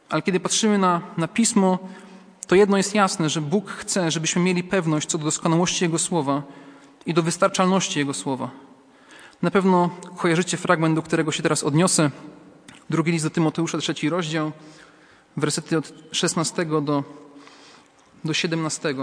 Ale 0.08 0.22
kiedy 0.22 0.40
patrzymy 0.40 0.78
na, 0.78 1.00
na 1.16 1.28
pismo, 1.28 1.78
to 2.46 2.54
jedno 2.54 2.76
jest 2.76 2.94
jasne, 2.94 3.30
że 3.30 3.40
Bóg 3.40 3.70
chce, 3.70 4.10
żebyśmy 4.10 4.42
mieli 4.42 4.64
pewność 4.64 5.08
co 5.08 5.18
do 5.18 5.24
doskonałości 5.24 5.84
Jego 5.84 5.98
słowa 5.98 6.42
i 7.06 7.14
do 7.14 7.22
wystarczalności 7.22 7.98
Jego 7.98 8.14
słowa. 8.14 8.50
Na 9.42 9.50
pewno 9.50 9.90
kojarzycie 10.16 10.56
fragment, 10.56 10.94
do 10.94 11.02
którego 11.02 11.32
się 11.32 11.42
teraz 11.42 11.64
odniosę. 11.64 12.10
Drugi 12.90 13.12
list 13.12 13.24
do 13.24 13.30
Tymoteusza, 13.30 13.78
trzeci 13.78 14.08
rozdział, 14.08 14.52
wersety 15.36 15.78
od 15.78 15.92
16 16.12 16.66
do, 16.82 17.04
do 18.24 18.34
17. 18.34 18.94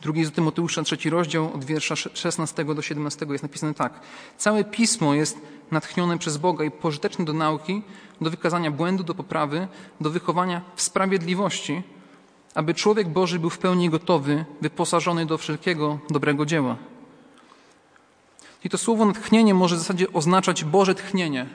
Drugi 0.00 0.24
do 0.24 0.30
Tymoteusza, 0.30 0.82
trzeci 0.82 1.10
rozdział, 1.10 1.54
od 1.54 1.64
wiersza 1.64 1.96
16 1.96 2.64
do 2.64 2.82
17 2.82 3.26
jest 3.30 3.42
napisane 3.42 3.74
tak. 3.74 4.00
Całe 4.38 4.64
Pismo 4.64 5.14
jest 5.14 5.38
natchnione 5.70 6.18
przez 6.18 6.36
Boga 6.36 6.64
i 6.64 6.70
pożyteczne 6.70 7.24
do 7.24 7.32
nauki, 7.32 7.82
do 8.20 8.30
wykazania 8.30 8.70
błędu, 8.70 9.04
do 9.04 9.14
poprawy, 9.14 9.68
do 10.00 10.10
wychowania 10.10 10.60
w 10.76 10.82
sprawiedliwości, 10.82 11.82
aby 12.54 12.74
człowiek 12.74 13.08
Boży 13.08 13.38
był 13.38 13.50
w 13.50 13.58
pełni 13.58 13.90
gotowy, 13.90 14.44
wyposażony 14.60 15.26
do 15.26 15.38
wszelkiego 15.38 15.98
dobrego 16.10 16.46
dzieła. 16.46 16.76
I 18.64 18.70
to 18.70 18.78
słowo 18.78 19.04
natchnienie 19.04 19.54
może 19.54 19.76
w 19.76 19.78
zasadzie 19.78 20.12
oznaczać 20.12 20.64
Boże 20.64 20.94
tchnienie. 20.94 21.46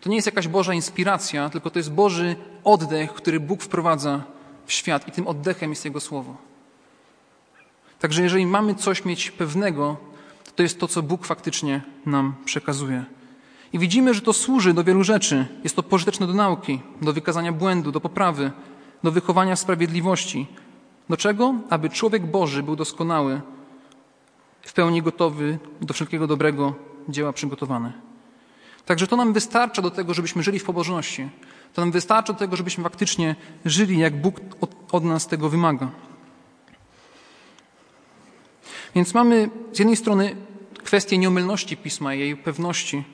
To 0.00 0.10
nie 0.10 0.16
jest 0.16 0.26
jakaś 0.26 0.48
Boża 0.48 0.74
inspiracja, 0.74 1.50
tylko 1.50 1.70
to 1.70 1.78
jest 1.78 1.92
Boży 1.92 2.36
oddech, 2.64 3.12
który 3.12 3.40
Bóg 3.40 3.62
wprowadza 3.62 4.22
w 4.66 4.72
świat 4.72 5.08
i 5.08 5.12
tym 5.12 5.26
oddechem 5.26 5.70
jest 5.70 5.84
Jego 5.84 6.00
słowo. 6.00 6.36
Także 7.98 8.22
jeżeli 8.22 8.46
mamy 8.46 8.74
coś 8.74 9.04
mieć 9.04 9.30
pewnego, 9.30 9.96
to 10.56 10.62
jest 10.62 10.80
to, 10.80 10.88
co 10.88 11.02
Bóg 11.02 11.26
faktycznie 11.26 11.82
nam 12.06 12.34
przekazuje. 12.44 13.04
I 13.72 13.78
widzimy, 13.78 14.14
że 14.14 14.20
to 14.20 14.32
służy 14.32 14.74
do 14.74 14.84
wielu 14.84 15.04
rzeczy. 15.04 15.46
Jest 15.64 15.76
to 15.76 15.82
pożyteczne 15.82 16.26
do 16.26 16.34
nauki, 16.34 16.80
do 17.02 17.12
wykazania 17.12 17.52
błędu, 17.52 17.92
do 17.92 18.00
poprawy, 18.00 18.50
do 19.02 19.12
wychowania 19.12 19.56
sprawiedliwości. 19.56 20.46
Do 21.08 21.16
czego? 21.16 21.54
Aby 21.70 21.90
człowiek 21.90 22.26
Boży 22.26 22.62
był 22.62 22.76
doskonały, 22.76 23.40
w 24.62 24.72
pełni 24.72 25.02
gotowy 25.02 25.58
do 25.80 25.94
wszelkiego 25.94 26.26
dobrego 26.26 26.74
dzieła 27.08 27.32
przygotowany. 27.32 27.92
Także 28.86 29.06
to 29.06 29.16
nam 29.16 29.32
wystarcza 29.32 29.82
do 29.82 29.90
tego, 29.90 30.14
żebyśmy 30.14 30.42
żyli 30.42 30.58
w 30.58 30.64
pobożności. 30.64 31.28
To 31.74 31.82
nam 31.82 31.92
wystarcza 31.92 32.32
do 32.32 32.38
tego, 32.38 32.56
żebyśmy 32.56 32.84
faktycznie 32.84 33.36
żyli, 33.64 33.98
jak 33.98 34.20
Bóg 34.20 34.40
od, 34.60 34.74
od 34.92 35.04
nas 35.04 35.26
tego 35.26 35.48
wymaga. 35.48 35.90
Więc 38.94 39.14
mamy 39.14 39.50
z 39.72 39.78
jednej 39.78 39.96
strony 39.96 40.36
kwestię 40.84 41.18
nieomylności 41.18 41.76
pisma 41.76 42.14
i 42.14 42.20
jej 42.20 42.36
pewności, 42.36 43.04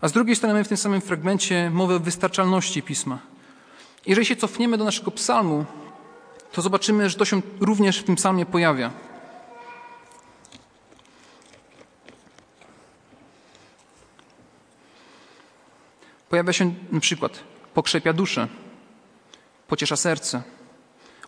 a 0.00 0.08
z 0.08 0.12
drugiej 0.12 0.36
strony 0.36 0.54
mamy 0.54 0.64
w 0.64 0.68
tym 0.68 0.76
samym 0.76 1.00
fragmencie 1.00 1.70
mowę 1.70 1.96
o 1.96 2.00
wystarczalności 2.00 2.82
pisma. 2.82 3.18
Jeżeli 4.06 4.26
się 4.26 4.36
cofniemy 4.36 4.78
do 4.78 4.84
naszego 4.84 5.10
psalmu, 5.10 5.64
to 6.52 6.62
zobaczymy, 6.62 7.10
że 7.10 7.16
to 7.16 7.24
się 7.24 7.42
również 7.60 7.98
w 7.98 8.04
tym 8.04 8.16
psalmie 8.16 8.46
pojawia. 8.46 8.90
Pojawia 16.28 16.52
się 16.52 16.74
na 16.92 17.00
przykład 17.00 17.55
pokrzepia 17.76 18.12
duszę, 18.12 18.48
pociesza 19.68 19.96
serce, 19.96 20.42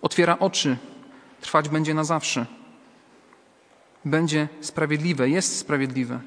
otwiera 0.03 0.39
oczy, 0.39 0.77
trwać 1.41 1.69
będzie 1.69 1.95
na 1.95 2.05
zawsze 2.05 2.47
będzie 4.05 4.49
sprawiedliwe, 4.61 5.29
jest 5.29 5.59
sprawiedliwe. 5.59 6.21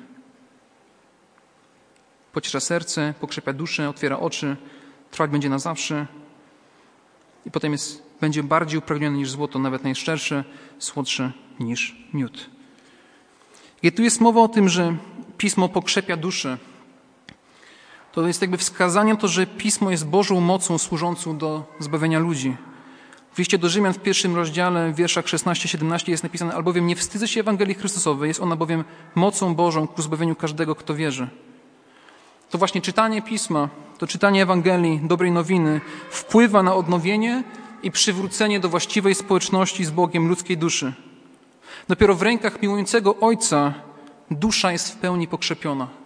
Pociesza 2.33 2.59
serce, 2.59 3.13
pokrzepia 3.19 3.53
duszę, 3.53 3.89
otwiera 3.89 4.19
oczy, 4.19 4.57
trwać 5.11 5.31
będzie 5.31 5.49
na 5.49 5.59
zawsze. 5.59 6.07
I 7.45 7.51
potem 7.51 7.71
jest, 7.71 8.03
będzie 8.21 8.43
bardziej 8.43 8.79
upragnione 8.79 9.17
niż 9.17 9.31
złoto, 9.31 9.59
nawet 9.59 9.83
najszczersze, 9.83 10.43
słodsze 10.79 11.31
niż 11.59 11.95
miód. 12.13 12.49
I 13.83 13.91
tu 13.91 14.03
jest 14.03 14.21
mowa 14.21 14.41
o 14.41 14.47
tym, 14.47 14.69
że 14.69 14.97
pismo 15.37 15.69
pokrzepia 15.69 16.17
duszę. 16.17 16.57
To 18.11 18.27
jest 18.27 18.41
jakby 18.41 18.57
wskazaniem 18.57 19.17
to, 19.17 19.27
że 19.27 19.47
pismo 19.47 19.91
jest 19.91 20.07
Bożą 20.07 20.39
mocą 20.39 20.77
służącą 20.77 21.37
do 21.37 21.63
zbawienia 21.79 22.19
ludzi. 22.19 22.57
W 23.33 23.37
liście 23.37 23.57
do 23.57 23.69
Rzymian 23.69 23.93
w 23.93 23.99
pierwszym 23.99 24.35
rozdziale, 24.35 24.91
w 24.91 24.95
wierszach 24.95 25.25
16-17 25.25 26.09
jest 26.09 26.23
napisane, 26.23 26.53
albowiem 26.53 26.87
nie 26.87 26.95
wstydzę 26.95 27.27
się 27.27 27.39
Ewangelii 27.39 27.75
Chrystusowej, 27.75 28.27
jest 28.27 28.39
ona 28.39 28.55
bowiem 28.55 28.83
mocą 29.15 29.55
Bożą 29.55 29.87
ku 29.87 30.01
zbawieniu 30.01 30.35
każdego, 30.35 30.75
kto 30.75 30.95
wierzy. 30.95 31.27
To 32.49 32.57
właśnie 32.57 32.81
czytanie 32.81 33.21
Pisma, 33.21 33.69
to 33.97 34.07
czytanie 34.07 34.41
Ewangelii, 34.43 34.99
dobrej 35.03 35.31
nowiny 35.31 35.81
wpływa 36.09 36.63
na 36.63 36.75
odnowienie 36.75 37.43
i 37.83 37.91
przywrócenie 37.91 38.59
do 38.59 38.69
właściwej 38.69 39.15
społeczności 39.15 39.85
z 39.85 39.91
Bogiem 39.91 40.27
ludzkiej 40.27 40.57
duszy. 40.57 40.93
Dopiero 41.87 42.15
w 42.15 42.21
rękach 42.21 42.61
miłującego 42.61 43.15
Ojca 43.19 43.73
dusza 44.31 44.71
jest 44.71 44.91
w 44.91 44.95
pełni 44.95 45.27
pokrzepiona. 45.27 46.00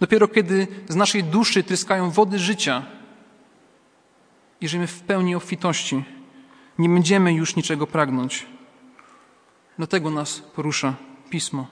Dopiero 0.00 0.28
kiedy 0.28 0.66
z 0.88 0.96
naszej 0.96 1.24
duszy 1.24 1.62
tryskają 1.62 2.10
wody 2.10 2.38
życia, 2.38 2.82
i 4.64 4.68
żyjemy 4.68 4.86
w 4.86 5.00
pełni 5.00 5.34
obfitości. 5.34 6.04
Nie 6.78 6.88
będziemy 6.88 7.32
już 7.32 7.56
niczego 7.56 7.86
pragnąć. 7.86 8.46
Dlatego 9.78 10.10
nas 10.10 10.40
porusza 10.40 10.94
Pismo. 11.30 11.66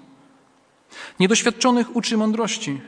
Niedoświadczonych 1.20 1.96
uczy 1.96 2.16
mądrości. 2.16 2.80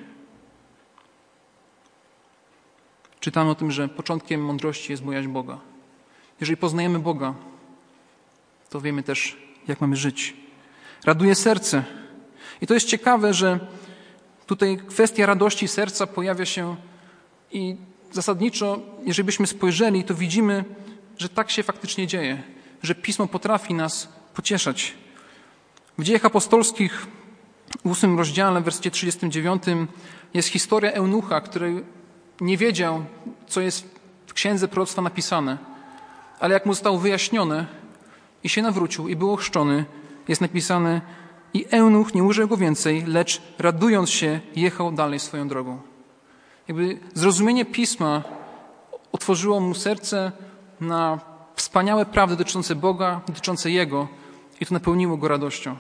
Czytamy 3.21 3.51
o 3.51 3.55
tym, 3.55 3.71
że 3.71 3.89
początkiem 3.89 4.45
mądrości 4.45 4.93
jest 4.93 5.03
bojaźń 5.03 5.29
Boga. 5.29 5.59
Jeżeli 6.41 6.57
poznajemy 6.57 6.99
Boga, 6.99 7.35
to 8.71 8.81
wiemy 8.81 9.03
też, 9.03 9.37
jak 9.69 9.81
mamy 9.81 9.97
żyć. 9.97 10.37
Raduje 11.05 11.35
serce. 11.35 11.85
I 12.61 12.67
to 12.67 12.75
jest 12.75 12.87
ciekawe, 12.87 13.35
że 13.35 13.61
tutaj 14.47 14.77
kwestia 14.77 15.27
radości 15.27 15.69
serca 15.69 16.07
pojawia 16.07 16.45
się 16.45 16.77
i 17.53 17.77
zasadniczo, 18.13 18.81
jeżeli 19.05 19.27
byśmy 19.27 19.47
spojrzeli, 19.47 20.05
to 20.05 20.15
widzimy, 20.15 20.65
że 21.19 21.29
tak 21.29 21.51
się 21.51 21.63
faktycznie 21.63 22.07
dzieje, 22.07 22.43
że 22.83 22.95
Pismo 22.95 23.27
potrafi 23.27 23.75
nas 23.75 24.09
pocieszać. 24.35 24.95
W 25.99 26.03
dziejach 26.05 26.25
apostolskich 26.25 27.07
w 27.85 27.91
ósmym 27.91 28.19
rozdziale, 28.19 28.61
w 28.61 28.65
wersecie 28.65 28.91
39 28.91 29.63
jest 30.35 30.49
historia 30.49 30.93
eunucha, 30.93 31.41
który 31.41 31.85
nie 32.41 32.57
wiedział, 32.57 33.05
co 33.47 33.61
jest 33.61 34.01
w 34.27 34.33
księdze 34.33 34.69
proroctwa 34.69 35.03
napisane, 35.03 35.59
ale 36.41 36.55
jak 36.55 36.67
mu 36.67 36.75
zostało 36.75 36.99
wyjaśnione 36.99 37.67
i 38.45 38.49
się 38.49 38.63
nawrócił 38.63 39.09
i 39.09 39.17
był 39.17 39.33
ochrzczony, 39.33 39.85
jest 40.29 40.41
napisane 40.41 41.01
i 41.55 41.67
eunuch 41.71 42.15
nie 42.15 42.25
użył 42.25 42.49
go 42.49 42.57
więcej, 42.57 43.05
lecz 43.07 43.43
radując 43.59 44.11
się 44.11 44.41
jechał 44.57 44.93
dalej 44.93 45.21
swoją 45.21 45.49
drogą. 45.49 45.79
Jakby 46.69 46.99
zrozumienie 47.15 47.65
Pisma 47.65 48.23
otworzyło 49.13 49.61
mu 49.61 49.75
serce 49.75 50.33
na 50.81 51.21
wspaniałe 51.57 52.07
prawdy 52.07 52.37
dotyczące 52.37 52.75
Boga, 52.75 53.21
dotyczące 53.27 53.71
Jego 53.71 54.09
i 54.61 54.67
to 54.67 54.75
napełniło 54.75 55.17
go 55.17 55.29
radością. 55.29 55.77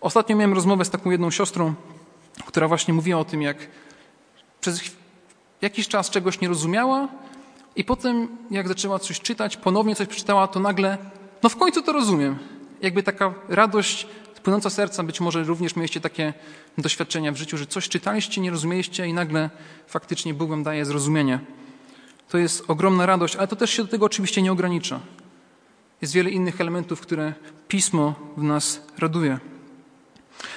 Ostatnio 0.00 0.36
miałem 0.36 0.54
rozmowę 0.54 0.84
z 0.84 0.90
taką 0.90 1.10
jedną 1.10 1.30
siostrą, 1.30 1.74
która 2.46 2.68
właśnie 2.68 2.94
mówiła 2.94 3.20
o 3.20 3.24
tym, 3.24 3.42
jak 3.42 3.56
przez 4.60 4.80
jakiś 5.62 5.88
czas 5.88 6.10
czegoś 6.10 6.40
nie 6.40 6.48
rozumiała 6.48 7.08
i 7.76 7.84
potem, 7.84 8.28
jak 8.50 8.68
zaczęła 8.68 8.98
coś 8.98 9.20
czytać, 9.20 9.56
ponownie 9.56 9.96
coś 9.96 10.08
przeczytała, 10.08 10.48
to 10.48 10.60
nagle, 10.60 10.98
no 11.42 11.48
w 11.48 11.56
końcu 11.56 11.82
to 11.82 11.92
rozumiem. 11.92 12.38
Jakby 12.82 13.02
taka 13.02 13.34
radość 13.48 14.06
płynąca 14.44 14.70
serca, 14.70 15.02
być 15.02 15.20
może 15.20 15.44
również 15.44 15.76
mieliście 15.76 16.00
takie 16.00 16.34
doświadczenia 16.78 17.32
w 17.32 17.36
życiu, 17.36 17.56
że 17.56 17.66
coś 17.66 17.88
czytaliście, 17.88 18.40
nie 18.40 18.50
rozumieliście 18.50 19.06
i 19.06 19.12
nagle 19.12 19.50
faktycznie 19.86 20.34
Bóg 20.34 20.50
wam 20.50 20.62
daje 20.62 20.84
zrozumienie. 20.84 21.40
To 22.28 22.38
jest 22.38 22.64
ogromna 22.68 23.06
radość, 23.06 23.36
ale 23.36 23.48
to 23.48 23.56
też 23.56 23.70
się 23.70 23.82
do 23.82 23.88
tego 23.88 24.06
oczywiście 24.06 24.42
nie 24.42 24.52
ogranicza. 24.52 25.00
Jest 26.02 26.14
wiele 26.14 26.30
innych 26.30 26.60
elementów, 26.60 27.00
które 27.00 27.34
Pismo 27.68 28.14
w 28.36 28.42
nas 28.42 28.80
raduje. 28.98 29.38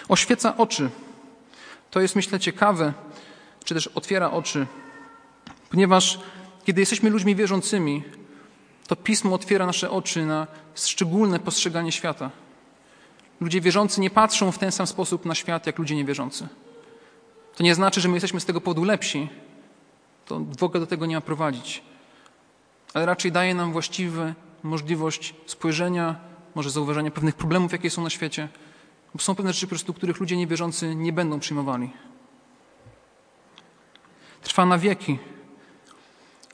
Oświeca 0.10 0.58
oczy. 0.58 0.90
To 1.92 2.02
jest, 2.02 2.16
myślę, 2.16 2.40
ciekawe, 2.40 2.94
czy 3.64 3.74
też 3.74 3.88
otwiera 3.88 4.32
oczy, 4.32 4.68
ponieważ 5.70 6.20
kiedy 6.66 6.82
jesteśmy 6.82 7.10
ludźmi 7.10 7.36
wierzącymi, 7.36 8.04
to 8.88 8.96
Pismo 8.96 9.36
otwiera 9.36 9.66
nasze 9.66 9.90
oczy 9.90 10.26
na 10.26 10.48
szczególne 10.76 11.40
postrzeganie 11.40 11.92
świata. 11.92 12.32
Ludzie 13.40 13.62
wierzący 13.62 14.02
nie 14.02 14.10
patrzą 14.10 14.52
w 14.52 14.58
ten 14.58 14.72
sam 14.72 14.88
sposób 14.88 15.26
na 15.26 15.36
świat, 15.36 15.68
jak 15.68 15.80
ludzie 15.80 15.96
niewierzący. 15.96 16.48
To 17.56 17.64
nie 17.64 17.76
znaczy, 17.76 18.02
że 18.02 18.08
my 18.08 18.14
jesteśmy 18.14 18.40
z 18.40 18.46
tego 18.46 18.62
powodu 18.62 18.84
lepsi. 18.84 19.30
To 20.26 20.40
w 20.60 20.64
ogóle 20.64 20.80
do 20.80 20.88
tego 20.88 21.06
nie 21.06 21.16
ma 21.16 21.22
prowadzić. 21.22 21.84
Ale 22.94 23.06
raczej 23.06 23.32
daje 23.32 23.56
nam 23.56 23.72
właściwą 23.72 24.34
możliwość 24.64 25.36
spojrzenia, 25.46 26.16
może 26.56 26.70
zauważenia 26.70 27.12
pewnych 27.12 27.36
problemów, 27.36 27.72
jakie 27.72 27.90
są 27.90 28.04
na 28.04 28.10
świecie. 28.10 28.50
Bo 29.14 29.20
są 29.20 29.36
pewne 29.36 29.54
rzeczy, 29.54 29.66
po 29.66 29.70
prostu, 29.70 29.94
których 29.94 30.20
ludzie 30.20 30.38
niewierzący 30.38 30.96
nie 30.96 31.14
będą 31.14 31.40
przyjmowali. 31.40 31.90
Trwa 34.42 34.66
na 34.66 34.78
wieki. 34.78 35.20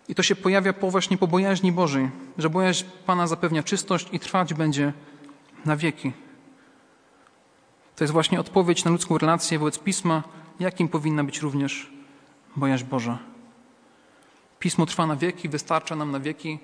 I 0.07 0.15
to 0.15 0.23
się 0.23 0.35
pojawia 0.35 0.73
po 0.73 0.91
właśnie 0.91 1.17
po 1.17 1.27
bojaźni 1.27 1.71
Bożej, 1.71 2.09
że 2.37 2.49
bojaźń 2.49 2.85
Pana 3.05 3.27
zapewnia 3.27 3.63
czystość 3.63 4.07
i 4.11 4.19
trwać 4.19 4.53
będzie 4.53 4.93
na 5.65 5.77
wieki. 5.77 6.11
To 7.95 8.03
jest 8.03 8.13
właśnie 8.13 8.39
odpowiedź 8.39 8.83
na 8.83 8.91
ludzką 8.91 9.17
relację 9.17 9.59
wobec 9.59 9.79
Pisma, 9.79 10.23
jakim 10.59 10.89
powinna 10.89 11.23
być 11.23 11.39
również 11.41 11.91
bojaźń 12.55 12.85
Boża. 12.85 13.19
Pismo 14.59 14.85
trwa 14.85 15.07
na 15.07 15.15
wieki, 15.15 15.49
wystarcza 15.49 15.95
nam 15.95 16.11
na 16.11 16.19
wieki. 16.19 16.59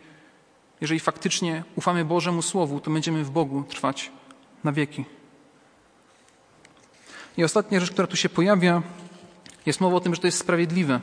Jeżeli 0.81 0.99
faktycznie 0.99 1.63
ufamy 1.75 2.05
Bożemu 2.05 2.41
Słowu, 2.41 2.79
to 2.79 2.91
będziemy 2.91 3.23
w 3.23 3.31
Bogu 3.31 3.63
trwać 3.63 4.11
na 4.63 4.71
wieki. 4.71 5.05
I 7.37 7.43
ostatnia 7.43 7.79
rzecz, 7.79 7.91
która 7.91 8.07
tu 8.07 8.17
się 8.17 8.29
pojawia, 8.29 8.81
jest 9.65 9.81
mowa 9.81 9.97
o 9.97 9.99
tym, 9.99 10.15
że 10.15 10.21
to 10.21 10.27
jest 10.27 10.37
sprawiedliwe. 10.37 10.99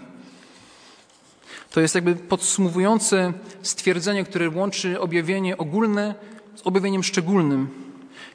To 1.71 1.81
jest 1.81 1.95
jakby 1.95 2.17
podsumowujące 2.17 3.33
stwierdzenie, 3.63 4.25
które 4.25 4.51
łączy 4.51 5.01
objawienie 5.01 5.59
ogólne 5.59 6.15
z 6.55 6.63
objawieniem 6.63 7.03
szczególnym. 7.03 7.86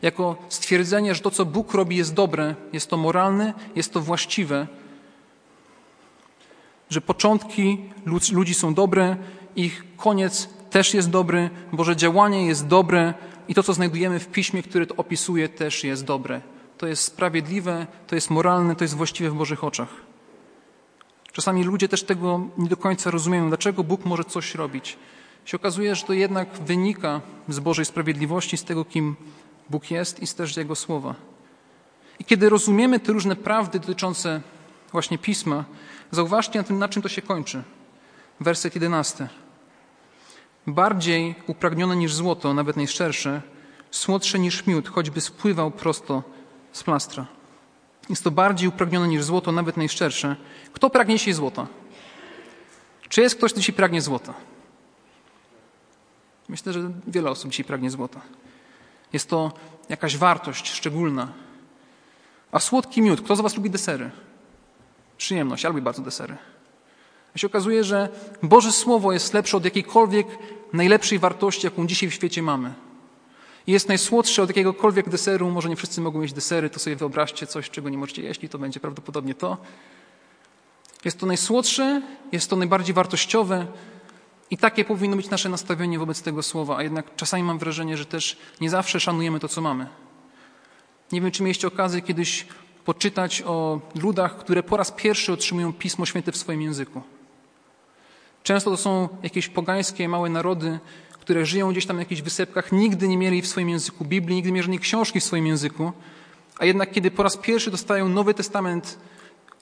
Jako 0.01 0.35
stwierdzenie, 0.49 1.15
że 1.15 1.21
to, 1.21 1.31
co 1.31 1.45
Bóg 1.45 1.73
robi, 1.73 1.97
jest 1.97 2.13
dobre, 2.13 2.55
jest 2.73 2.89
to 2.89 2.97
moralne, 2.97 3.53
jest 3.75 3.93
to 3.93 4.01
właściwe. 4.01 4.67
Że 6.89 7.01
początki 7.01 7.77
ludzi 8.31 8.53
są 8.53 8.73
dobre, 8.73 9.17
ich 9.55 9.83
koniec 9.97 10.49
też 10.69 10.93
jest 10.93 11.09
dobry, 11.09 11.49
Boże 11.73 11.95
działanie 11.95 12.45
jest 12.45 12.67
dobre 12.67 13.13
i 13.47 13.53
to, 13.53 13.63
co 13.63 13.73
znajdujemy 13.73 14.19
w 14.19 14.27
piśmie, 14.27 14.63
które 14.63 14.85
to 14.85 14.95
opisuje, 14.95 15.49
też 15.49 15.83
jest 15.83 16.05
dobre. 16.05 16.41
To 16.77 16.87
jest 16.87 17.03
sprawiedliwe, 17.03 17.87
to 18.07 18.15
jest 18.15 18.29
moralne, 18.29 18.75
to 18.75 18.83
jest 18.83 18.95
właściwe 18.95 19.29
w 19.29 19.33
Bożych 19.33 19.63
oczach. 19.63 19.89
Czasami 21.31 21.63
ludzie 21.63 21.89
też 21.89 22.03
tego 22.03 22.41
nie 22.57 22.69
do 22.69 22.77
końca 22.77 23.11
rozumieją, 23.11 23.47
dlaczego 23.47 23.83
Bóg 23.83 24.05
może 24.05 24.23
coś 24.23 24.55
robić. 24.55 24.97
Się 25.45 25.57
okazuje, 25.57 25.95
że 25.95 26.05
to 26.05 26.13
jednak 26.13 26.49
wynika 26.59 27.21
z 27.49 27.59
Bożej 27.59 27.85
sprawiedliwości, 27.85 28.57
z 28.57 28.63
tego, 28.63 28.85
kim 28.85 29.15
Bóg 29.71 29.91
jest 29.91 30.23
i 30.23 30.27
też 30.27 30.57
Jego 30.57 30.75
słowa. 30.75 31.15
I 32.19 32.25
kiedy 32.25 32.49
rozumiemy 32.49 32.99
te 32.99 33.11
różne 33.11 33.35
prawdy 33.35 33.79
dotyczące 33.79 34.41
właśnie 34.91 35.17
Pisma, 35.17 35.65
zauważcie 36.11 36.59
na 36.59 36.63
tym, 36.63 36.79
na 36.79 36.89
czym 36.89 37.01
to 37.01 37.09
się 37.09 37.21
kończy. 37.21 37.63
Werset 38.39 38.75
jedenasty. 38.75 39.27
Bardziej 40.67 41.35
upragnione 41.47 41.95
niż 41.95 42.13
złoto, 42.13 42.53
nawet 42.53 42.75
najszczersze, 42.77 43.41
słodsze 43.91 44.39
niż 44.39 44.67
miód, 44.67 44.89
choćby 44.89 45.21
spływał 45.21 45.71
prosto 45.71 46.23
z 46.71 46.83
plastra. 46.83 47.27
Jest 48.09 48.23
to 48.23 48.31
bardziej 48.31 48.67
upragnione 48.69 49.07
niż 49.07 49.23
złoto, 49.23 49.51
nawet 49.51 49.77
najszczersze. 49.77 50.35
Kto 50.73 50.89
pragnie 50.89 51.19
się 51.19 51.33
złota? 51.33 51.67
Czy 53.09 53.21
jest 53.21 53.35
ktoś, 53.35 53.51
kto 53.51 53.59
dzisiaj 53.59 53.75
pragnie 53.75 54.01
złota? 54.01 54.33
Myślę, 56.49 56.73
że 56.73 56.91
wiele 57.07 57.29
osób 57.29 57.51
dzisiaj 57.51 57.65
pragnie 57.65 57.91
złota. 57.91 58.21
Jest 59.13 59.29
to 59.29 59.51
jakaś 59.89 60.17
wartość 60.17 60.71
szczególna. 60.71 61.27
A 62.51 62.59
słodki 62.59 63.01
miód, 63.01 63.21
kto 63.21 63.35
z 63.35 63.41
Was 63.41 63.55
lubi 63.55 63.69
desery? 63.69 64.11
Przyjemność, 65.17 65.63
ja 65.63 65.69
lubię 65.69 65.81
bardzo 65.81 66.01
desery. 66.01 66.37
A 67.35 67.37
się 67.37 67.47
okazuje, 67.47 67.83
że 67.83 68.09
Boże 68.43 68.71
Słowo 68.71 69.13
jest 69.13 69.33
lepsze 69.33 69.57
od 69.57 69.65
jakiejkolwiek 69.65 70.27
najlepszej 70.73 71.19
wartości, 71.19 71.65
jaką 71.67 71.87
dzisiaj 71.87 72.09
w 72.09 72.13
świecie 72.13 72.41
mamy. 72.41 72.73
Jest 73.67 73.87
najsłodsze 73.87 74.43
od 74.43 74.49
jakiegokolwiek 74.49 75.09
deseru. 75.09 75.51
Może 75.51 75.69
nie 75.69 75.75
wszyscy 75.75 76.01
mogą 76.01 76.19
mieć 76.19 76.33
desery, 76.33 76.69
to 76.69 76.79
sobie 76.79 76.95
wyobraźcie 76.95 77.47
coś, 77.47 77.69
czego 77.69 77.89
nie 77.89 77.97
możecie 77.97 78.21
jeść 78.21 78.43
i 78.43 78.49
to 78.49 78.59
będzie 78.59 78.79
prawdopodobnie 78.79 79.35
to. 79.35 79.57
Jest 81.05 81.19
to 81.19 81.25
najsłodsze, 81.25 82.01
jest 82.31 82.49
to 82.49 82.55
najbardziej 82.55 82.93
wartościowe 82.93 83.67
i 84.51 84.57
takie 84.57 84.85
powinno 84.85 85.15
być 85.15 85.29
nasze 85.29 85.49
nastawienie 85.49 85.99
wobec 85.99 86.21
tego 86.21 86.43
słowa, 86.43 86.77
a 86.77 86.83
jednak 86.83 87.15
czasami 87.15 87.43
mam 87.43 87.59
wrażenie, 87.59 87.97
że 87.97 88.05
też 88.05 88.37
nie 88.61 88.69
zawsze 88.69 88.99
szanujemy 88.99 89.39
to, 89.39 89.47
co 89.47 89.61
mamy. 89.61 89.87
Nie 91.11 91.21
wiem, 91.21 91.31
czy 91.31 91.43
mieliście 91.43 91.67
okazję 91.67 92.01
kiedyś 92.01 92.45
poczytać 92.85 93.41
o 93.45 93.81
ludach, 93.95 94.37
które 94.37 94.63
po 94.63 94.77
raz 94.77 94.91
pierwszy 94.91 95.33
otrzymują 95.33 95.73
Pismo 95.73 96.05
Święte 96.05 96.31
w 96.31 96.37
swoim 96.37 96.61
języku. 96.61 97.01
Często 98.43 98.71
to 98.71 98.77
są 98.77 99.09
jakieś 99.23 99.47
pogańskie 99.47 100.09
małe 100.09 100.29
narody, 100.29 100.79
które 101.11 101.45
żyją 101.45 101.71
gdzieś 101.71 101.85
tam 101.85 101.95
na 101.95 102.01
jakichś 102.01 102.21
wysepkach, 102.21 102.71
nigdy 102.71 103.07
nie 103.07 103.17
mieli 103.17 103.41
w 103.41 103.47
swoim 103.47 103.69
języku 103.69 104.05
Biblii, 104.05 104.35
nigdy 104.35 104.51
nie 104.51 104.61
mieli 104.61 104.79
książki 104.79 105.19
w 105.19 105.23
swoim 105.23 105.47
języku, 105.47 105.91
a 106.57 106.65
jednak 106.65 106.91
kiedy 106.91 107.11
po 107.11 107.23
raz 107.23 107.37
pierwszy 107.37 107.71
dostają 107.71 108.09
Nowy 108.09 108.33
Testament, 108.33 108.99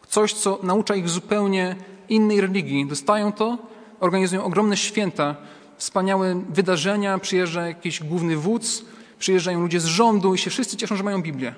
coś, 0.07 0.33
co 0.33 0.59
naucza 0.63 0.95
ich 0.95 1.09
zupełnie 1.09 1.75
innej 2.09 2.41
religii, 2.41 2.85
dostają 2.85 3.31
to, 3.31 3.57
organizują 3.99 4.43
ogromne 4.43 4.77
święta, 4.77 5.35
wspaniałe 5.77 6.41
wydarzenia, 6.49 7.17
przyjeżdża 7.17 7.67
jakiś 7.67 8.03
główny 8.03 8.37
wódz, 8.37 8.85
przyjeżdżają 9.19 9.61
ludzie 9.61 9.79
z 9.79 9.85
rządu 9.85 10.35
i 10.35 10.37
się 10.37 10.49
wszyscy 10.49 10.77
cieszą, 10.77 10.95
że 10.95 11.03
mają 11.03 11.21
Biblię. 11.21 11.55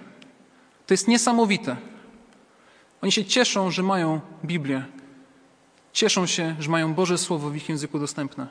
To 0.88 0.93
jest 0.93 1.08
niesamowite. 1.08 1.77
Oni 3.01 3.12
się 3.12 3.25
cieszą, 3.25 3.71
że 3.71 3.84
mają 3.84 4.21
Biblię. 4.45 4.86
Cieszą 5.93 6.25
się, 6.25 6.56
że 6.60 6.69
mają 6.69 6.93
Boże 6.93 7.17
Słowo 7.17 7.49
w 7.49 7.56
ich 7.56 7.69
języku 7.69 7.99
dostępne. 7.99 8.47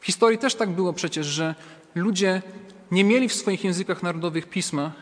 W 0.00 0.06
historii 0.06 0.38
też 0.38 0.54
tak 0.54 0.70
było 0.70 0.92
przecież, 0.92 1.26
że 1.26 1.54
ludzie 1.94 2.42
nie 2.90 3.04
mieli 3.04 3.28
w 3.28 3.34
swoich 3.34 3.64
językach 3.64 4.02
narodowych 4.02 4.48
pisma 4.48 4.92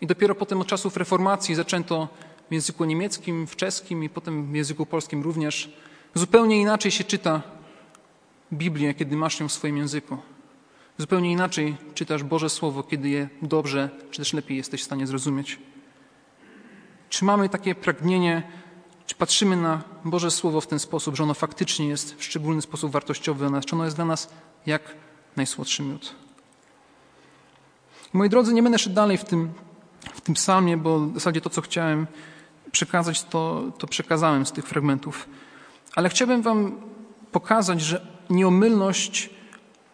i 0.00 0.06
dopiero 0.06 0.34
potem 0.34 0.60
od 0.60 0.66
czasów 0.66 0.96
reformacji 0.96 1.54
zaczęto 1.54 2.08
w 2.50 2.52
języku 2.52 2.84
niemieckim, 2.84 3.46
w 3.46 3.56
czeskim 3.56 4.04
i 4.04 4.08
potem 4.08 4.52
w 4.52 4.54
języku 4.54 4.86
polskim 4.86 5.22
również 5.22 5.72
zupełnie 6.14 6.60
inaczej 6.60 6.90
się 6.90 7.04
czyta 7.04 7.42
Biblię, 8.52 8.94
kiedy 8.94 9.16
masz 9.16 9.40
ją 9.40 9.48
w 9.48 9.52
swoim 9.52 9.76
języku. 9.76 10.18
Zupełnie 10.98 11.32
inaczej 11.32 11.76
czytasz 11.94 12.22
Boże 12.22 12.50
Słowo, 12.50 12.82
kiedy 12.82 13.08
je 13.08 13.28
dobrze 13.42 13.90
czy 14.10 14.18
też 14.18 14.32
lepiej 14.32 14.56
jesteś 14.56 14.80
w 14.80 14.84
stanie 14.84 15.06
zrozumieć. 15.06 15.58
Czy 17.08 17.24
mamy 17.24 17.48
takie 17.48 17.74
pragnienie, 17.74 18.42
czy 19.06 19.14
patrzymy 19.14 19.56
na 19.56 19.82
Boże 20.04 20.30
Słowo 20.30 20.60
w 20.60 20.66
ten 20.66 20.78
sposób, 20.78 21.16
że 21.16 21.22
ono 21.22 21.34
faktycznie 21.34 21.88
jest 21.88 22.14
w 22.14 22.24
szczególny 22.24 22.62
sposób 22.62 22.92
wartościowe 22.92 23.38
dla 23.38 23.50
nas, 23.50 23.64
czy 23.64 23.74
ono 23.74 23.84
jest 23.84 23.96
dla 23.96 24.04
nas 24.04 24.30
jak 24.66 24.94
najsłodszy 25.36 25.82
miód? 25.82 26.14
Moi 28.12 28.28
drodzy, 28.28 28.54
nie 28.54 28.62
będę 28.62 28.78
szedł 28.78 28.96
dalej 28.96 29.18
w 29.18 29.24
tym, 29.24 29.52
w 30.14 30.20
tym 30.20 30.34
psalmie, 30.34 30.76
bo 30.76 31.00
w 31.00 31.14
zasadzie 31.14 31.40
to, 31.40 31.50
co 31.50 31.60
chciałem 31.60 32.06
przekazać, 32.72 33.24
to, 33.24 33.62
to 33.78 33.86
przekazałem 33.86 34.46
z 34.46 34.52
tych 34.52 34.66
fragmentów. 34.66 35.28
Ale 35.94 36.08
chciałbym 36.08 36.42
Wam 36.42 36.80
pokazać, 37.32 37.80
że 37.80 38.06
nieomylność 38.30 39.30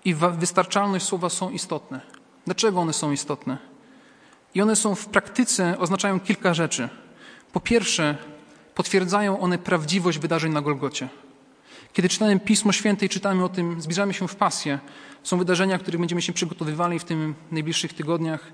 i 0.04 0.14
wystarczalność 0.14 1.06
słowa 1.06 1.28
są 1.28 1.50
istotne. 1.50 2.00
Dlaczego 2.44 2.80
one 2.80 2.92
są 2.92 3.12
istotne? 3.12 3.58
I 4.54 4.62
one 4.62 4.76
są 4.76 4.94
w 4.94 5.06
praktyce, 5.06 5.78
oznaczają 5.78 6.20
kilka 6.20 6.54
rzeczy. 6.54 6.88
Po 7.52 7.60
pierwsze, 7.60 8.16
potwierdzają 8.74 9.40
one 9.40 9.58
prawdziwość 9.58 10.18
wydarzeń 10.18 10.52
na 10.52 10.60
Golgocie. 10.60 11.08
Kiedy 11.92 12.08
czytamy 12.08 12.40
Pismo 12.40 12.72
Święte 12.72 13.06
i 13.06 13.08
czytamy 13.08 13.44
o 13.44 13.48
tym, 13.48 13.80
zbliżamy 13.80 14.14
się 14.14 14.28
w 14.28 14.36
pasję. 14.36 14.78
Są 15.22 15.38
wydarzenia, 15.38 15.78
których 15.78 16.00
będziemy 16.00 16.22
się 16.22 16.32
przygotowywali 16.32 16.98
w 16.98 17.04
tym 17.04 17.34
najbliższych 17.50 17.92
tygodniach. 17.92 18.52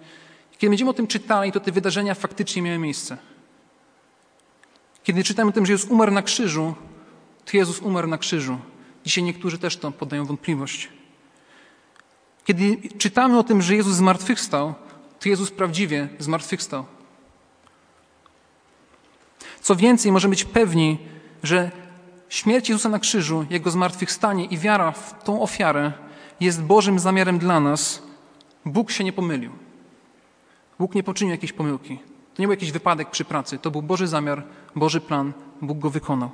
Kiedy 0.59 0.71
będziemy 0.71 0.91
o 0.91 0.95
tym 0.95 1.07
czytali, 1.07 1.53
to 1.53 1.61
te 1.61 1.73
wydarzenia 1.73 2.15
faktycznie 2.15 2.63
miały 2.63 2.79
miejsce. 2.79 3.17
Kiedy 5.03 5.25
czytamy 5.25 5.51
o 5.51 5.53
tym, 5.53 5.67
że 5.67 5.73
Jezus 5.73 5.91
umarł 5.91 6.13
na 6.13 6.23
krzyżu, 6.23 6.75
to 7.45 7.57
Jezus 7.57 7.79
umarł 7.79 8.09
na 8.09 8.19
krzyżu. 8.19 8.59
Dzisiaj 9.05 9.25
niektórzy 9.25 9.59
też 9.59 9.77
to 9.77 9.91
podają 9.91 10.25
wątpliwość. 10.25 10.89
Kiedy 12.45 12.77
czytamy 12.99 13.39
o 13.39 13.45
tym, 13.45 13.63
że 13.63 13.77
Jezus 13.77 13.95
zmartwychwstał, 13.95 14.75
to 15.21 15.29
Jezus 15.29 15.51
prawdziwie 15.51 16.09
zmartwychwstał. 16.19 16.85
Co 19.61 19.77
więcej, 19.77 20.13
możemy 20.13 20.31
być 20.31 20.45
pewni, 20.45 20.99
że 21.43 21.71
śmierć 22.29 22.69
Jezusa 22.69 22.89
na 22.89 22.99
krzyżu, 22.99 23.47
Jego 23.51 23.71
zmartwychwstanie 23.71 24.45
i 24.45 24.59
wiara 24.59 24.93
w 24.93 25.25
tą 25.25 25.43
ofiarę 25.43 25.93
jest 26.41 26.63
Bożym 26.63 26.99
zamiarem 26.99 27.39
dla 27.39 27.61
nas. 27.61 28.03
Bóg 28.65 28.91
się 28.91 29.05
nie 29.05 29.13
pomylił. 29.13 29.53
Bóg 30.79 30.95
nie 30.95 31.03
poczynił 31.03 31.31
jakiejś 31.31 31.53
pomyłki. 31.53 31.99
To 32.35 32.43
nie 32.43 32.47
był 32.47 32.51
jakiś 32.53 32.73
wypadek 32.73 33.11
przy 33.11 33.25
pracy. 33.25 33.59
To 33.59 33.71
był 33.71 33.83
Boży 33.83 34.07
zamiar, 34.07 34.45
Boży 34.77 35.01
plan. 35.01 35.33
Bóg 35.63 35.79
go 35.79 35.91
wykonał. 35.91 36.31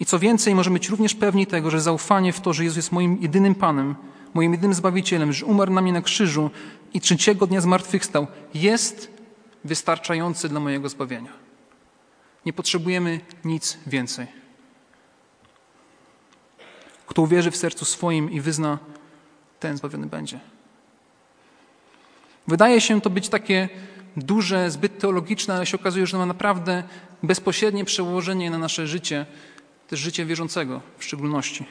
I 0.00 0.06
co 0.06 0.18
więcej, 0.18 0.54
możemy 0.54 0.74
być 0.74 0.88
również 0.88 1.14
pewni 1.14 1.46
tego, 1.46 1.70
że 1.70 1.80
zaufanie 1.80 2.32
w 2.32 2.40
to, 2.40 2.52
że 2.52 2.64
Jezus 2.64 2.76
jest 2.76 2.92
moim 2.92 3.18
jedynym 3.20 3.54
Panem, 3.54 3.94
moim 4.34 4.52
jedynym 4.52 4.74
Zbawicielem, 4.74 5.32
że 5.32 5.46
umarł 5.46 5.72
na 5.72 5.80
mnie 5.80 5.92
na 5.92 6.02
krzyżu 6.02 6.50
i 6.94 7.00
trzeciego 7.00 7.46
dnia 7.46 7.60
zmartwychwstał, 7.60 8.26
jest 8.54 9.10
wystarczające 9.64 10.48
dla 10.48 10.60
mojego 10.60 10.88
zbawienia. 10.88 11.32
Nie 12.46 12.52
potrzebujemy 12.52 13.20
nic 13.44 13.78
więcej. 13.86 14.26
Kto 17.06 17.22
uwierzy 17.22 17.50
w 17.50 17.56
sercu 17.56 17.84
swoim 17.84 18.30
i 18.30 18.40
wyzna, 18.40 18.78
ten 19.60 19.76
zbawiony 19.76 20.06
będzie. 20.06 20.40
Wydaje 22.48 22.80
się 22.80 23.00
to 23.00 23.10
być 23.10 23.28
takie 23.28 23.68
duże, 24.16 24.70
zbyt 24.70 24.98
teologiczne, 24.98 25.54
ale 25.54 25.66
się 25.66 25.76
okazuje, 25.76 26.06
że 26.06 26.18
ma 26.18 26.26
naprawdę 26.26 26.82
bezpośrednie 27.22 27.84
przełożenie 27.84 28.50
na 28.50 28.58
nasze 28.58 28.86
życie, 28.86 29.26
też 29.88 30.00
życie 30.00 30.24
wierzącego 30.24 30.80
w 30.98 31.04
szczególności. 31.04 31.66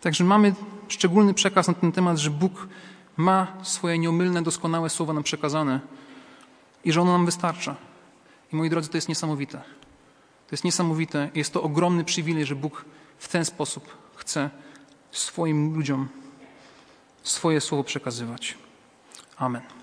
Także 0.00 0.24
mamy 0.24 0.54
szczególny 0.88 1.34
przekaz 1.34 1.68
na 1.68 1.74
ten 1.74 1.92
temat, 1.92 2.18
że 2.18 2.30
Bóg 2.30 2.68
ma 3.16 3.56
swoje 3.62 3.98
nieomylne, 3.98 4.42
doskonałe 4.42 4.90
słowa 4.90 5.12
nam 5.12 5.22
przekazane 5.22 5.80
i 6.84 6.92
że 6.92 7.00
ono 7.00 7.12
nam 7.12 7.26
wystarcza. 7.26 7.76
I 8.52 8.56
moi 8.56 8.70
drodzy, 8.70 8.88
to 8.88 8.96
jest 8.96 9.08
niesamowite. 9.08 9.58
To 10.46 10.52
jest 10.54 10.64
niesamowite. 10.64 11.30
Jest 11.34 11.52
to 11.52 11.62
ogromny 11.62 12.04
przywilej, 12.04 12.46
że 12.46 12.56
Bóg 12.56 12.84
w 13.18 13.28
ten 13.28 13.44
sposób 13.44 13.96
chce 14.16 14.50
swoim 15.10 15.74
ludziom 15.74 16.08
swoje 17.22 17.60
słowo 17.60 17.84
przekazywać. 17.84 18.58
Amen. 19.36 19.79